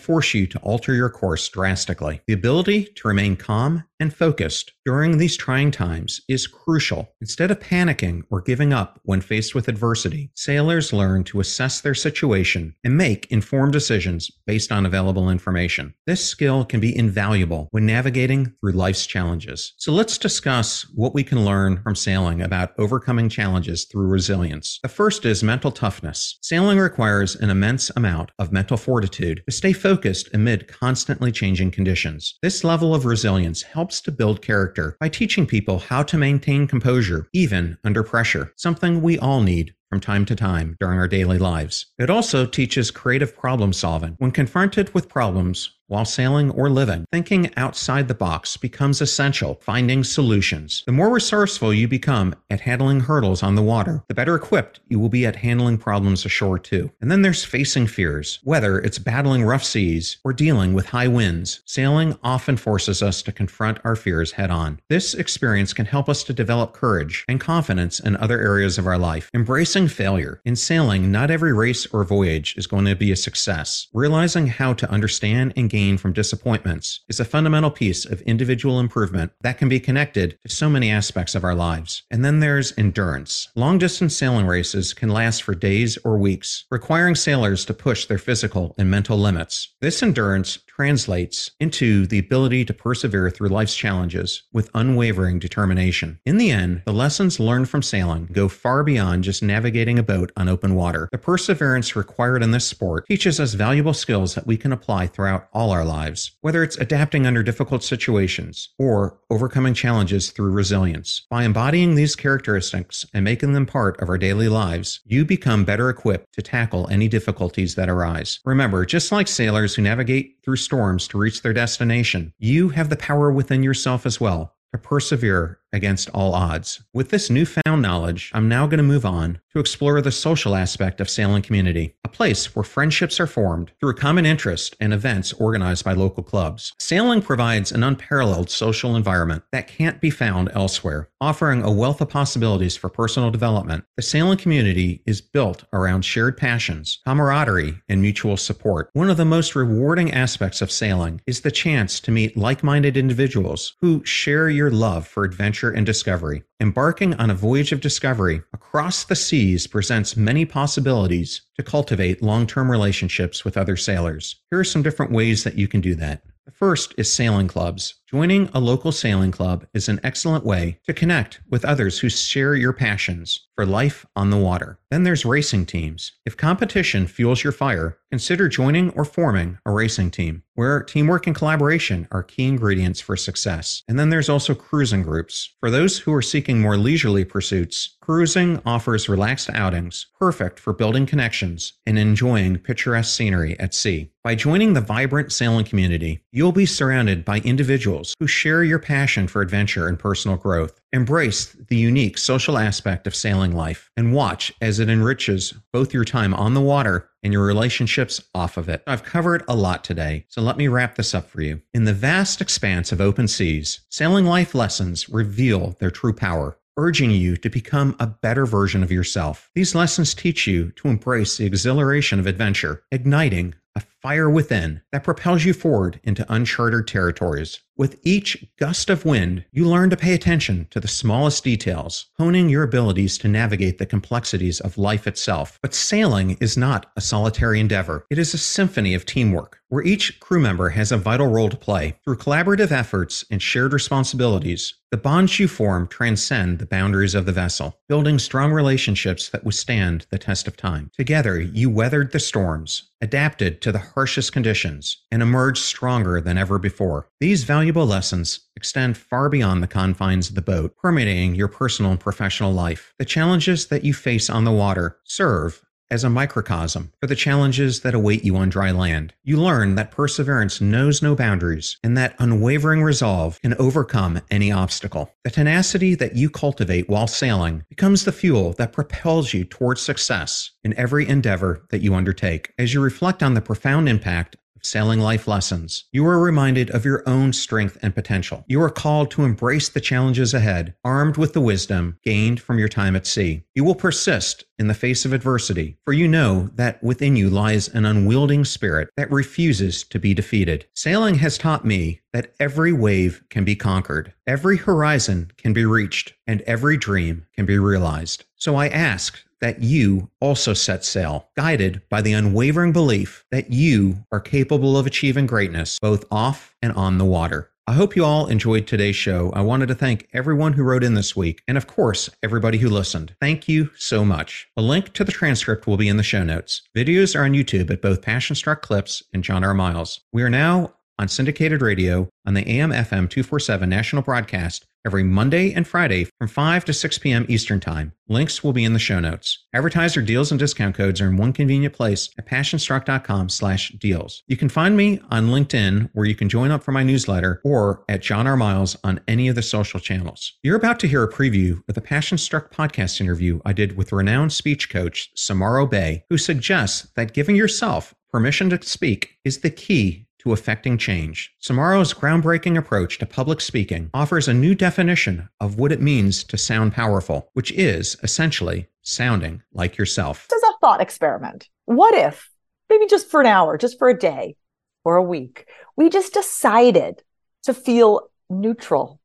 force 0.00 0.34
you 0.34 0.46
to 0.46 0.58
alter 0.60 0.94
your 0.94 1.10
course 1.10 1.48
drastically. 1.48 2.22
The 2.26 2.32
ability 2.32 2.84
to 2.96 3.08
remain 3.08 3.36
calm 3.36 3.84
and 4.00 4.12
focused 4.12 4.72
during 4.84 5.18
these 5.18 5.36
trying 5.36 5.70
times 5.70 6.22
is 6.28 6.46
crucial. 6.46 7.12
Instead 7.20 7.50
of 7.50 7.60
panicking 7.60 8.22
or 8.30 8.40
giving 8.40 8.72
up 8.72 8.98
when 9.04 9.20
faced 9.20 9.54
with 9.54 9.68
adversity, 9.68 10.32
sailors 10.34 10.92
learn 10.92 11.22
to 11.22 11.38
assess 11.38 11.80
their 11.80 11.94
situation 11.94 12.74
and 12.82 12.96
make 12.96 13.30
informed 13.30 13.72
decisions 13.72 14.30
based 14.46 14.72
on 14.72 14.86
available 14.86 15.28
information. 15.30 15.94
This 16.06 16.24
skill 16.24 16.64
can 16.64 16.80
be 16.80 16.96
invaluable 16.96 17.68
when 17.70 17.84
navigating 17.84 18.54
through 18.60 18.72
life's 18.72 19.06
challenges. 19.06 19.74
So 19.76 19.92
let's 19.92 20.16
discuss 20.16 20.86
what 20.94 21.14
we 21.14 21.22
can 21.22 21.44
learn 21.44 21.82
from 21.82 21.94
sailing 21.94 22.40
about 22.40 22.72
overcoming 22.78 23.28
challenges 23.28 23.84
through 23.84 24.06
resilience. 24.06 24.80
The 24.82 24.88
first 24.88 25.26
is 25.26 25.42
mental 25.42 25.70
toughness. 25.70 26.38
Sailing 26.40 26.78
requires 26.78 27.36
an 27.36 27.50
immense 27.50 27.90
amount 27.94 28.30
of 28.38 28.52
mental 28.52 28.78
fortitude 28.78 29.42
to 29.46 29.52
stay 29.52 29.74
focused 29.74 30.30
amid 30.32 30.68
constantly 30.68 31.30
changing 31.30 31.70
conditions. 31.70 32.38
This 32.42 32.64
level 32.64 32.94
of 32.94 33.04
resilience 33.04 33.62
helps 33.62 33.89
helps 33.90 34.00
to 34.00 34.12
build 34.12 34.40
character 34.40 34.96
by 35.00 35.08
teaching 35.08 35.44
people 35.44 35.80
how 35.80 36.00
to 36.00 36.16
maintain 36.16 36.64
composure, 36.64 37.26
even 37.32 37.76
under 37.82 38.04
pressure, 38.04 38.52
something 38.54 39.02
we 39.02 39.18
all 39.18 39.40
need 39.40 39.74
from 39.90 40.00
time 40.00 40.24
to 40.24 40.36
time 40.36 40.76
during 40.78 40.98
our 40.98 41.08
daily 41.08 41.36
lives. 41.36 41.86
It 41.98 42.08
also 42.08 42.46
teaches 42.46 42.92
creative 42.92 43.36
problem 43.36 43.72
solving. 43.72 44.14
When 44.18 44.30
confronted 44.30 44.94
with 44.94 45.08
problems, 45.08 45.72
while 45.90 46.04
sailing 46.04 46.52
or 46.52 46.70
living. 46.70 47.04
Thinking 47.12 47.50
outside 47.56 48.06
the 48.06 48.14
box 48.14 48.56
becomes 48.56 49.00
essential, 49.00 49.58
finding 49.60 50.04
solutions. 50.04 50.84
The 50.86 50.92
more 50.92 51.10
resourceful 51.10 51.74
you 51.74 51.88
become 51.88 52.34
at 52.48 52.60
handling 52.60 53.00
hurdles 53.00 53.42
on 53.42 53.56
the 53.56 53.62
water, 53.62 54.04
the 54.06 54.14
better 54.14 54.36
equipped 54.36 54.78
you 54.86 55.00
will 55.00 55.08
be 55.08 55.26
at 55.26 55.34
handling 55.34 55.78
problems 55.78 56.24
ashore 56.24 56.60
too. 56.60 56.92
And 57.00 57.10
then 57.10 57.22
there's 57.22 57.44
facing 57.44 57.88
fears. 57.88 58.38
Whether 58.44 58.78
it's 58.78 59.00
battling 59.00 59.42
rough 59.42 59.64
seas 59.64 60.18
or 60.22 60.32
dealing 60.32 60.74
with 60.74 60.86
high 60.86 61.08
winds, 61.08 61.60
sailing 61.66 62.16
often 62.22 62.56
forces 62.56 63.02
us 63.02 63.20
to 63.22 63.32
confront 63.32 63.80
our 63.84 63.96
fears 63.96 64.30
head 64.30 64.50
on. 64.50 64.80
This 64.88 65.14
experience 65.14 65.72
can 65.72 65.86
help 65.86 66.08
us 66.08 66.22
to 66.24 66.32
develop 66.32 66.72
courage 66.72 67.24
and 67.28 67.40
confidence 67.40 67.98
in 67.98 68.16
other 68.16 68.40
areas 68.40 68.78
of 68.78 68.86
our 68.86 68.98
life. 68.98 69.28
Embracing 69.34 69.79
failure. 69.88 70.40
In 70.44 70.56
sailing, 70.56 71.12
not 71.12 71.30
every 71.30 71.52
race 71.52 71.86
or 71.92 72.04
voyage 72.04 72.54
is 72.56 72.66
going 72.66 72.86
to 72.86 72.96
be 72.96 73.12
a 73.12 73.16
success. 73.16 73.88
Realizing 73.92 74.46
how 74.46 74.72
to 74.74 74.90
understand 74.90 75.52
and 75.56 75.68
gain 75.68 75.80
gain 75.80 75.96
from 75.96 76.12
disappointments 76.12 77.00
is 77.08 77.20
a 77.20 77.24
fundamental 77.24 77.70
piece 77.70 78.04
of 78.04 78.20
individual 78.22 78.78
improvement 78.78 79.32
that 79.40 79.58
can 79.58 79.68
be 79.68 79.80
connected 79.80 80.38
to 80.42 80.48
so 80.48 80.68
many 80.68 80.90
aspects 80.90 81.34
of 81.34 81.42
our 81.42 81.54
lives. 81.54 82.02
And 82.10 82.24
then 82.24 82.40
there's 82.40 82.76
endurance. 82.76 83.48
Long 83.56 83.78
distance 83.78 84.14
sailing 84.14 84.46
races 84.46 84.92
can 84.92 85.08
last 85.08 85.42
for 85.42 85.54
days 85.54 85.96
or 86.04 86.18
weeks, 86.18 86.66
requiring 86.70 87.14
sailors 87.14 87.64
to 87.64 87.74
push 87.74 88.06
their 88.06 88.18
physical 88.18 88.74
and 88.78 88.90
mental 88.90 89.18
limits. 89.18 89.74
This 89.80 90.02
endurance 90.02 90.58
translates 90.80 91.50
into 91.60 92.06
the 92.06 92.18
ability 92.18 92.64
to 92.64 92.72
persevere 92.72 93.28
through 93.28 93.50
life's 93.50 93.76
challenges 93.76 94.44
with 94.54 94.70
unwavering 94.72 95.38
determination. 95.38 96.18
In 96.24 96.38
the 96.38 96.50
end, 96.50 96.80
the 96.86 96.92
lessons 96.94 97.38
learned 97.38 97.68
from 97.68 97.82
sailing 97.82 98.30
go 98.32 98.48
far 98.48 98.82
beyond 98.82 99.24
just 99.24 99.42
navigating 99.42 99.98
a 99.98 100.02
boat 100.02 100.32
on 100.38 100.48
open 100.48 100.74
water. 100.74 101.06
The 101.12 101.18
perseverance 101.18 101.94
required 101.94 102.42
in 102.42 102.52
this 102.52 102.66
sport 102.66 103.04
teaches 103.06 103.38
us 103.38 103.52
valuable 103.52 103.92
skills 103.92 104.34
that 104.34 104.46
we 104.46 104.56
can 104.56 104.72
apply 104.72 105.08
throughout 105.08 105.50
all 105.52 105.70
our 105.70 105.84
lives, 105.84 106.30
whether 106.40 106.62
it's 106.62 106.78
adapting 106.78 107.26
under 107.26 107.42
difficult 107.42 107.84
situations 107.84 108.70
or 108.78 109.18
overcoming 109.28 109.74
challenges 109.74 110.30
through 110.30 110.52
resilience. 110.52 111.26
By 111.28 111.44
embodying 111.44 111.94
these 111.94 112.16
characteristics 112.16 113.04
and 113.12 113.22
making 113.22 113.52
them 113.52 113.66
part 113.66 114.00
of 114.00 114.08
our 114.08 114.16
daily 114.16 114.48
lives, 114.48 115.00
you 115.04 115.26
become 115.26 115.66
better 115.66 115.90
equipped 115.90 116.32
to 116.32 116.40
tackle 116.40 116.88
any 116.88 117.06
difficulties 117.06 117.74
that 117.74 117.90
arise. 117.90 118.40
Remember, 118.46 118.86
just 118.86 119.12
like 119.12 119.28
sailors 119.28 119.74
who 119.74 119.82
navigate 119.82 120.38
through 120.42 120.56
storms 120.70 121.08
to 121.08 121.18
reach 121.18 121.42
their 121.42 121.52
destination. 121.52 122.32
You 122.38 122.68
have 122.68 122.90
the 122.90 122.96
power 122.96 123.32
within 123.32 123.64
yourself 123.64 124.06
as 124.06 124.20
well 124.20 124.54
to 124.72 124.78
persevere 124.78 125.58
against 125.72 126.10
all 126.10 126.34
odds. 126.34 126.82
With 126.92 127.10
this 127.10 127.30
newfound 127.30 127.82
knowledge, 127.82 128.30
I'm 128.34 128.48
now 128.48 128.66
going 128.66 128.78
to 128.78 128.82
move 128.82 129.04
on 129.04 129.40
to 129.52 129.58
explore 129.58 130.00
the 130.00 130.12
social 130.12 130.54
aspect 130.54 131.00
of 131.00 131.10
sailing 131.10 131.42
community, 131.42 131.94
a 132.04 132.08
place 132.08 132.54
where 132.54 132.62
friendships 132.62 133.18
are 133.18 133.26
formed 133.26 133.72
through 133.80 133.94
common 133.94 134.24
interest 134.24 134.76
and 134.80 134.92
events 134.92 135.32
organized 135.34 135.84
by 135.84 135.92
local 135.92 136.22
clubs. 136.22 136.72
Sailing 136.78 137.20
provides 137.20 137.72
an 137.72 137.82
unparalleled 137.82 138.48
social 138.48 138.94
environment 138.94 139.42
that 139.50 139.66
can't 139.66 140.00
be 140.00 140.10
found 140.10 140.50
elsewhere, 140.54 141.08
offering 141.20 141.62
a 141.62 141.72
wealth 141.72 142.00
of 142.00 142.08
possibilities 142.08 142.76
for 142.76 142.88
personal 142.88 143.30
development. 143.30 143.84
The 143.96 144.02
sailing 144.02 144.38
community 144.38 145.02
is 145.04 145.20
built 145.20 145.64
around 145.72 146.02
shared 146.02 146.36
passions, 146.36 147.00
camaraderie, 147.04 147.80
and 147.88 148.00
mutual 148.00 148.36
support. 148.36 148.90
One 148.92 149.10
of 149.10 149.16
the 149.16 149.24
most 149.24 149.56
rewarding 149.56 150.12
aspects 150.12 150.62
of 150.62 150.70
sailing 150.70 151.20
is 151.26 151.40
the 151.40 151.50
chance 151.50 151.98
to 152.00 152.12
meet 152.12 152.36
like-minded 152.36 152.96
individuals 152.96 153.74
who 153.80 154.04
share 154.04 154.48
your 154.48 154.70
love 154.70 155.08
for 155.08 155.24
adventure 155.24 155.59
adventure 155.60 155.76
and 155.76 155.86
discovery. 155.86 156.42
Embarking 156.60 157.14
on 157.14 157.30
a 157.30 157.34
voyage 157.34 157.72
of 157.72 157.80
discovery 157.80 158.42
across 158.54 159.04
the 159.04 159.16
seas 159.16 159.66
presents 159.66 160.16
many 160.16 160.44
possibilities 160.44 161.42
to 161.56 161.62
cultivate 161.62 162.22
long 162.22 162.46
term 162.46 162.70
relationships 162.70 163.44
with 163.44 163.56
other 163.56 163.76
sailors. 163.76 164.36
Here 164.50 164.60
are 164.60 164.64
some 164.64 164.82
different 164.82 165.12
ways 165.12 165.44
that 165.44 165.58
you 165.58 165.68
can 165.68 165.80
do 165.80 165.94
that. 165.96 166.22
The 166.46 166.52
first 166.52 166.94
is 166.96 167.12
sailing 167.12 167.48
clubs. 167.48 167.99
Joining 168.12 168.48
a 168.48 168.58
local 168.58 168.90
sailing 168.90 169.30
club 169.30 169.68
is 169.72 169.88
an 169.88 170.00
excellent 170.02 170.44
way 170.44 170.80
to 170.84 170.92
connect 170.92 171.40
with 171.48 171.64
others 171.64 172.00
who 172.00 172.08
share 172.08 172.56
your 172.56 172.72
passions 172.72 173.46
for 173.54 173.64
life 173.64 174.04
on 174.16 174.30
the 174.30 174.36
water. 174.36 174.80
Then 174.90 175.04
there's 175.04 175.24
racing 175.24 175.66
teams. 175.66 176.12
If 176.26 176.36
competition 176.36 177.06
fuels 177.06 177.44
your 177.44 177.52
fire, 177.52 177.98
consider 178.10 178.48
joining 178.48 178.90
or 178.94 179.04
forming 179.04 179.58
a 179.64 179.70
racing 179.70 180.10
team 180.10 180.42
where 180.54 180.82
teamwork 180.82 181.26
and 181.26 181.36
collaboration 181.36 182.08
are 182.10 182.22
key 182.22 182.46
ingredients 182.46 183.00
for 183.00 183.16
success. 183.16 183.82
And 183.86 183.98
then 183.98 184.10
there's 184.10 184.28
also 184.28 184.54
cruising 184.54 185.02
groups. 185.02 185.54
For 185.60 185.70
those 185.70 185.98
who 185.98 186.12
are 186.12 186.22
seeking 186.22 186.60
more 186.60 186.76
leisurely 186.76 187.24
pursuits, 187.24 187.96
cruising 188.00 188.60
offers 188.66 189.08
relaxed 189.08 189.50
outings, 189.54 190.06
perfect 190.18 190.58
for 190.58 190.72
building 190.72 191.06
connections 191.06 191.74
and 191.86 191.98
enjoying 191.98 192.58
picturesque 192.58 193.14
scenery 193.14 193.58
at 193.60 193.72
sea. 193.72 194.10
By 194.24 194.34
joining 194.34 194.74
the 194.74 194.82
vibrant 194.82 195.32
sailing 195.32 195.64
community, 195.64 196.24
you'll 196.30 196.52
be 196.52 196.66
surrounded 196.66 197.24
by 197.24 197.38
individuals 197.38 197.99
individuals 198.00 198.14
who 198.18 198.26
share 198.26 198.64
your 198.64 198.78
passion 198.78 199.28
for 199.28 199.42
adventure 199.42 199.86
and 199.86 199.98
personal 199.98 200.36
growth. 200.36 200.80
Embrace 200.92 201.52
the 201.68 201.76
unique 201.76 202.18
social 202.18 202.58
aspect 202.58 203.06
of 203.06 203.14
sailing 203.14 203.52
life 203.54 203.90
and 203.96 204.12
watch 204.12 204.52
as 204.60 204.78
it 204.78 204.88
enriches 204.88 205.52
both 205.72 205.94
your 205.94 206.04
time 206.04 206.34
on 206.34 206.54
the 206.54 206.60
water 206.60 207.08
and 207.22 207.32
your 207.32 207.44
relationships 207.44 208.22
off 208.34 208.56
of 208.56 208.68
it. 208.68 208.82
I've 208.86 209.04
covered 209.04 209.44
a 209.48 209.54
lot 209.54 209.84
today, 209.84 210.24
so 210.28 210.40
let 210.40 210.56
me 210.56 210.68
wrap 210.68 210.94
this 210.94 211.14
up 211.14 211.28
for 211.28 211.42
you. 211.42 211.60
In 211.74 211.84
the 211.84 211.92
vast 211.92 212.40
expanse 212.40 212.92
of 212.92 213.00
open 213.00 213.28
seas, 213.28 213.80
sailing 213.90 214.24
life 214.24 214.54
lessons 214.54 215.08
reveal 215.08 215.76
their 215.78 215.90
true 215.90 216.14
power. 216.14 216.56
urging 216.76 217.10
you 217.10 217.36
to 217.36 217.50
become 217.50 217.94
a 218.00 218.06
better 218.06 218.46
version 218.46 218.82
of 218.82 218.90
yourself. 218.90 219.50
These 219.54 219.74
lessons 219.74 220.14
teach 220.14 220.46
you 220.46 220.70
to 220.76 220.88
embrace 220.88 221.36
the 221.36 221.44
exhilaration 221.44 222.18
of 222.18 222.26
adventure, 222.26 222.84
igniting 222.90 223.54
a 223.76 223.80
fire 223.80 224.30
within 224.30 224.80
that 224.90 225.04
propels 225.04 225.44
you 225.44 225.52
forward 225.52 226.00
into 226.04 226.24
uncharted 226.32 226.88
territories. 226.88 227.60
With 227.80 227.98
each 228.02 228.44
gust 228.58 228.90
of 228.90 229.06
wind, 229.06 229.46
you 229.52 229.66
learn 229.66 229.88
to 229.88 229.96
pay 229.96 230.12
attention 230.12 230.66
to 230.68 230.80
the 230.80 230.86
smallest 230.86 231.42
details, 231.42 232.10
honing 232.18 232.50
your 232.50 232.62
abilities 232.62 233.16
to 233.16 233.26
navigate 233.26 233.78
the 233.78 233.86
complexities 233.86 234.60
of 234.60 234.76
life 234.76 235.06
itself. 235.06 235.58
But 235.62 235.72
sailing 235.72 236.36
is 236.42 236.58
not 236.58 236.92
a 236.94 237.00
solitary 237.00 237.58
endeavor, 237.58 238.04
it 238.10 238.18
is 238.18 238.34
a 238.34 238.38
symphony 238.38 238.92
of 238.92 239.06
teamwork, 239.06 239.60
where 239.70 239.82
each 239.82 240.20
crew 240.20 240.40
member 240.40 240.68
has 240.68 240.92
a 240.92 240.98
vital 240.98 241.28
role 241.28 241.48
to 241.48 241.56
play. 241.56 241.96
Through 242.04 242.18
collaborative 242.18 242.70
efforts 242.70 243.24
and 243.30 243.40
shared 243.40 243.72
responsibilities, 243.72 244.74
the 244.90 244.96
bonds 244.96 245.38
you 245.38 245.46
form 245.46 245.86
transcend 245.86 246.58
the 246.58 246.66
boundaries 246.66 247.14
of 247.14 247.24
the 247.24 247.32
vessel, 247.32 247.78
building 247.88 248.18
strong 248.18 248.52
relationships 248.52 249.28
that 249.28 249.44
withstand 249.44 250.04
the 250.10 250.18
test 250.18 250.48
of 250.48 250.56
time. 250.56 250.90
Together, 250.96 251.40
you 251.40 251.70
weathered 251.70 252.10
the 252.10 252.18
storms, 252.18 252.90
adapted 253.00 253.62
to 253.62 253.70
the 253.70 253.78
harshest 253.78 254.32
conditions, 254.32 255.04
and 255.12 255.22
emerged 255.22 255.62
stronger 255.62 256.20
than 256.20 256.36
ever 256.36 256.58
before. 256.58 257.08
These 257.20 257.44
valuable 257.44 257.69
lessons 257.76 258.40
extend 258.56 258.96
far 258.96 259.28
beyond 259.28 259.62
the 259.62 259.68
confines 259.68 260.28
of 260.28 260.34
the 260.34 260.42
boat, 260.42 260.76
permeating 260.76 261.34
your 261.34 261.48
personal 261.48 261.92
and 261.92 262.00
professional 262.00 262.52
life. 262.52 262.94
The 262.98 263.04
challenges 263.04 263.66
that 263.68 263.84
you 263.84 263.94
face 263.94 264.28
on 264.28 264.44
the 264.44 264.52
water 264.52 264.98
serve 265.04 265.62
as 265.90 266.04
a 266.04 266.10
microcosm 266.10 266.92
for 267.00 267.06
the 267.06 267.16
challenges 267.16 267.80
that 267.80 267.94
await 267.94 268.24
you 268.24 268.36
on 268.36 268.48
dry 268.48 268.70
land. 268.70 269.12
You 269.24 269.38
learn 269.38 269.74
that 269.74 269.90
perseverance 269.90 270.60
knows 270.60 271.02
no 271.02 271.14
boundaries 271.14 271.78
and 271.82 271.96
that 271.96 272.14
unwavering 272.18 272.82
resolve 272.82 273.40
can 273.42 273.54
overcome 273.54 274.20
any 274.30 274.52
obstacle. 274.52 275.12
The 275.24 275.30
tenacity 275.30 275.94
that 275.96 276.16
you 276.16 276.30
cultivate 276.30 276.88
while 276.88 277.06
sailing 277.06 277.64
becomes 277.68 278.04
the 278.04 278.12
fuel 278.12 278.52
that 278.54 278.72
propels 278.72 279.34
you 279.34 279.44
towards 279.44 279.82
success 279.82 280.52
in 280.62 280.78
every 280.78 281.08
endeavor 281.08 281.66
that 281.70 281.82
you 281.82 281.94
undertake. 281.94 282.52
As 282.58 282.72
you 282.72 282.80
reflect 282.80 283.22
on 283.22 283.34
the 283.34 283.40
profound 283.40 283.88
impact 283.88 284.36
Sailing 284.62 285.00
Life 285.00 285.26
Lessons, 285.26 285.84
you 285.92 286.06
are 286.06 286.20
reminded 286.20 286.70
of 286.70 286.84
your 286.84 287.02
own 287.06 287.32
strength 287.32 287.78
and 287.82 287.94
potential. 287.94 288.44
You 288.48 288.62
are 288.62 288.70
called 288.70 289.10
to 289.12 289.24
embrace 289.24 289.68
the 289.68 289.80
challenges 289.80 290.34
ahead, 290.34 290.74
armed 290.84 291.16
with 291.16 291.32
the 291.32 291.40
wisdom 291.40 291.98
gained 292.04 292.40
from 292.40 292.58
your 292.58 292.68
time 292.68 292.96
at 292.96 293.06
sea. 293.06 293.42
You 293.54 293.64
will 293.64 293.74
persist 293.74 294.44
in 294.58 294.68
the 294.68 294.74
face 294.74 295.04
of 295.04 295.12
adversity, 295.12 295.78
for 295.84 295.92
you 295.92 296.06
know 296.06 296.50
that 296.54 296.82
within 296.82 297.16
you 297.16 297.30
lies 297.30 297.68
an 297.68 297.84
unwielding 297.86 298.44
spirit 298.44 298.90
that 298.96 299.10
refuses 299.10 299.84
to 299.84 299.98
be 299.98 300.14
defeated. 300.14 300.66
Sailing 300.74 301.14
has 301.16 301.38
taught 301.38 301.64
me 301.64 302.00
that 302.12 302.34
every 302.38 302.72
wave 302.72 303.22
can 303.30 303.44
be 303.44 303.56
conquered, 303.56 304.12
every 304.26 304.56
horizon 304.56 305.30
can 305.36 305.52
be 305.52 305.64
reached, 305.64 306.12
and 306.26 306.42
every 306.42 306.76
dream 306.76 307.26
can 307.34 307.46
be 307.46 307.58
realized. 307.58 308.24
So 308.36 308.56
I 308.56 308.68
ask 308.68 309.22
that 309.40 309.62
you 309.62 310.10
also 310.20 310.54
set 310.54 310.84
sail, 310.84 311.28
guided 311.36 311.82
by 311.88 312.02
the 312.02 312.12
unwavering 312.12 312.72
belief 312.72 313.24
that 313.30 313.52
you 313.52 314.04
are 314.12 314.20
capable 314.20 314.76
of 314.76 314.86
achieving 314.86 315.26
greatness 315.26 315.78
both 315.80 316.04
off 316.10 316.54
and 316.62 316.72
on 316.72 316.98
the 316.98 317.04
water. 317.04 317.50
I 317.66 317.74
hope 317.74 317.94
you 317.94 318.04
all 318.04 318.26
enjoyed 318.26 318.66
today's 318.66 318.96
show. 318.96 319.30
I 319.32 319.42
wanted 319.42 319.68
to 319.68 319.76
thank 319.76 320.08
everyone 320.12 320.54
who 320.54 320.64
wrote 320.64 320.82
in 320.82 320.94
this 320.94 321.14
week, 321.14 321.40
and 321.46 321.56
of 321.56 321.68
course, 321.68 322.10
everybody 322.20 322.58
who 322.58 322.68
listened. 322.68 323.14
Thank 323.20 323.48
you 323.48 323.70
so 323.76 324.04
much. 324.04 324.48
A 324.56 324.62
link 324.62 324.92
to 324.94 325.04
the 325.04 325.12
transcript 325.12 325.68
will 325.68 325.76
be 325.76 325.88
in 325.88 325.96
the 325.96 326.02
show 326.02 326.24
notes. 326.24 326.62
Videos 326.76 327.14
are 327.14 327.22
on 327.22 327.32
YouTube 327.32 327.70
at 327.70 327.80
both 327.80 328.02
Passion 328.02 328.34
Struck 328.34 328.62
Clips 328.62 329.04
and 329.14 329.22
John 329.22 329.44
R. 329.44 329.54
Miles. 329.54 330.00
We 330.12 330.22
are 330.24 330.30
now 330.30 330.74
on 330.98 331.06
syndicated 331.06 331.62
radio 331.62 332.08
on 332.26 332.34
the 332.34 332.46
AM 332.46 332.70
FM 332.70 333.08
247 333.08 333.68
national 333.68 334.02
broadcast 334.02 334.66
every 334.86 335.02
Monday 335.02 335.52
and 335.52 335.66
Friday 335.66 336.06
from 336.18 336.28
5 336.28 336.64
to 336.66 336.72
6 336.72 336.98
p.m. 336.98 337.26
Eastern 337.28 337.60
Time. 337.60 337.92
Links 338.08 338.42
will 338.42 338.52
be 338.52 338.64
in 338.64 338.72
the 338.72 338.78
show 338.78 338.98
notes. 338.98 339.46
Advertiser 339.54 340.02
deals 340.02 340.30
and 340.32 340.38
discount 340.38 340.74
codes 340.74 341.00
are 341.00 341.08
in 341.08 341.16
one 341.16 341.32
convenient 341.32 341.74
place 341.74 342.10
at 342.18 342.26
passionstruck.com 342.26 343.28
slash 343.28 343.70
deals. 343.78 344.22
You 344.26 344.36
can 344.36 344.48
find 344.48 344.76
me 344.76 345.00
on 345.10 345.28
LinkedIn 345.28 345.90
where 345.92 346.06
you 346.06 346.14
can 346.14 346.28
join 346.28 346.50
up 346.50 346.62
for 346.62 346.72
my 346.72 346.82
newsletter 346.82 347.40
or 347.44 347.84
at 347.88 348.02
John 348.02 348.26
R. 348.26 348.36
Miles 348.36 348.76
on 348.82 349.00
any 349.06 349.28
of 349.28 349.36
the 349.36 349.42
social 349.42 349.80
channels. 349.80 350.32
You're 350.42 350.56
about 350.56 350.80
to 350.80 350.88
hear 350.88 351.04
a 351.04 351.12
preview 351.12 351.62
of 351.68 351.74
the 351.74 351.80
Passion 351.80 352.18
Struck 352.18 352.52
podcast 352.52 353.00
interview 353.00 353.40
I 353.44 353.52
did 353.52 353.76
with 353.76 353.92
renowned 353.92 354.32
speech 354.32 354.70
coach 354.70 355.10
Samara 355.14 355.66
Bay, 355.66 356.04
who 356.10 356.18
suggests 356.18 356.90
that 356.96 357.14
giving 357.14 357.36
yourself 357.36 357.94
permission 358.10 358.50
to 358.50 358.60
speak 358.62 359.16
is 359.24 359.38
the 359.38 359.50
key 359.50 360.06
to 360.20 360.32
affecting 360.32 360.76
change. 360.76 361.32
Samara's 361.38 361.94
groundbreaking 361.94 362.56
approach 362.58 362.98
to 362.98 363.06
public 363.06 363.40
speaking 363.40 363.90
offers 363.94 364.28
a 364.28 364.34
new 364.34 364.54
definition 364.54 365.28
of 365.40 365.58
what 365.58 365.72
it 365.72 365.80
means 365.80 366.22
to 366.24 366.36
sound 366.36 366.72
powerful, 366.72 367.30
which 367.32 367.50
is 367.52 367.96
essentially 368.02 368.68
sounding 368.82 369.42
like 369.52 369.78
yourself. 369.78 370.26
This 370.28 370.42
is 370.42 370.48
a 370.48 370.58
thought 370.60 370.80
experiment. 370.80 371.48
What 371.64 371.94
if, 371.94 372.30
maybe 372.68 372.86
just 372.86 373.10
for 373.10 373.20
an 373.20 373.26
hour, 373.26 373.56
just 373.56 373.78
for 373.78 373.88
a 373.88 373.98
day 373.98 374.36
or 374.84 374.96
a 374.96 375.02
week, 375.02 375.46
we 375.76 375.88
just 375.88 376.12
decided 376.12 377.02
to 377.44 377.54
feel 377.54 378.10
neutral 378.28 379.00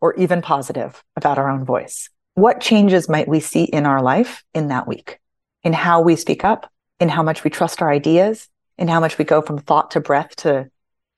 or 0.00 0.14
even 0.14 0.42
positive 0.42 1.02
about 1.16 1.38
our 1.38 1.48
own 1.48 1.64
voice? 1.64 2.10
What 2.34 2.60
changes 2.60 3.08
might 3.08 3.26
we 3.26 3.40
see 3.40 3.64
in 3.64 3.86
our 3.86 4.02
life 4.02 4.44
in 4.54 4.68
that 4.68 4.86
week? 4.86 5.18
In 5.64 5.72
how 5.72 6.02
we 6.02 6.14
speak 6.14 6.44
up, 6.44 6.70
in 7.00 7.08
how 7.08 7.22
much 7.22 7.42
we 7.42 7.50
trust 7.50 7.82
our 7.82 7.90
ideas, 7.90 8.48
in 8.78 8.88
how 8.88 9.00
much 9.00 9.18
we 9.18 9.24
go 9.24 9.42
from 9.42 9.58
thought 9.58 9.90
to 9.92 10.00
breath 10.00 10.36
to 10.36 10.70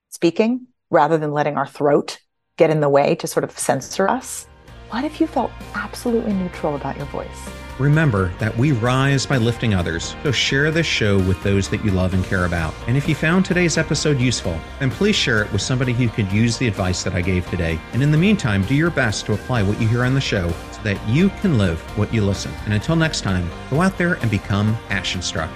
speaking 0.09 0.67
rather 0.91 1.19
than 1.19 1.33
letting 1.33 1.57
our 1.57 1.67
throat 1.67 2.19
get 2.57 2.71
in 2.71 2.81
the 2.81 2.89
way 2.89 3.15
to 3.17 3.27
sort 3.27 3.45
of 3.45 3.57
censor 3.59 4.09
us? 4.09 4.47
What 4.91 5.05
if 5.05 5.21
you 5.21 5.27
felt 5.27 5.53
absolutely 5.75 6.33
neutral 6.33 6.75
about 6.75 6.97
your 6.97 7.07
voice? 7.07 7.49
Remember 7.79 8.31
that 8.39 8.55
we 8.59 8.73
rise 8.73 9.25
by 9.25 9.39
lifting 9.39 9.73
others, 9.73 10.15
so 10.23 10.33
share 10.33 10.71
this 10.71 10.85
show 10.85 11.17
with 11.17 11.43
those 11.43 11.69
that 11.71 11.83
you 11.83 11.93
love 11.93 12.13
and 12.13 12.23
care 12.25 12.45
about. 12.45 12.75
And 12.87 12.97
if 12.97 13.09
you 13.09 13.15
found 13.15 13.45
today's 13.45 13.79
episode 13.79 14.21
useful, 14.21 14.59
then 14.81 14.91
please 14.91 15.17
share 15.17 15.43
it 15.43 15.51
with 15.51 15.63
somebody 15.63 15.95
who 15.95 16.09
could 16.09 16.31
use 16.31 16.59
the 16.59 16.67
advice 16.67 17.03
that 17.05 17.15
I 17.15 17.23
gave 17.23 17.49
today. 17.49 17.81
And 17.95 18.03
in 18.03 18.11
the 18.11 18.19
meantime, 18.19 18.65
do 18.65 18.75
your 18.75 18.91
best 18.91 19.25
to 19.27 19.33
apply 19.33 19.63
what 19.63 19.81
you 19.81 19.89
hear 19.89 20.05
on 20.05 20.13
the 20.13 20.21
show 20.21 20.51
so 20.73 20.83
that 20.83 21.09
you 21.09 21.31
can 21.41 21.57
live 21.57 21.81
what 21.97 22.13
you 22.13 22.23
listen. 22.23 22.53
And 22.65 22.75
until 22.75 22.97
next 22.97 23.23
time, 23.23 23.49
go 23.71 23.81
out 23.81 23.97
there 23.97 24.15
and 24.15 24.31
become 24.31 24.77
passion 24.89 25.23
struck. 25.23 25.49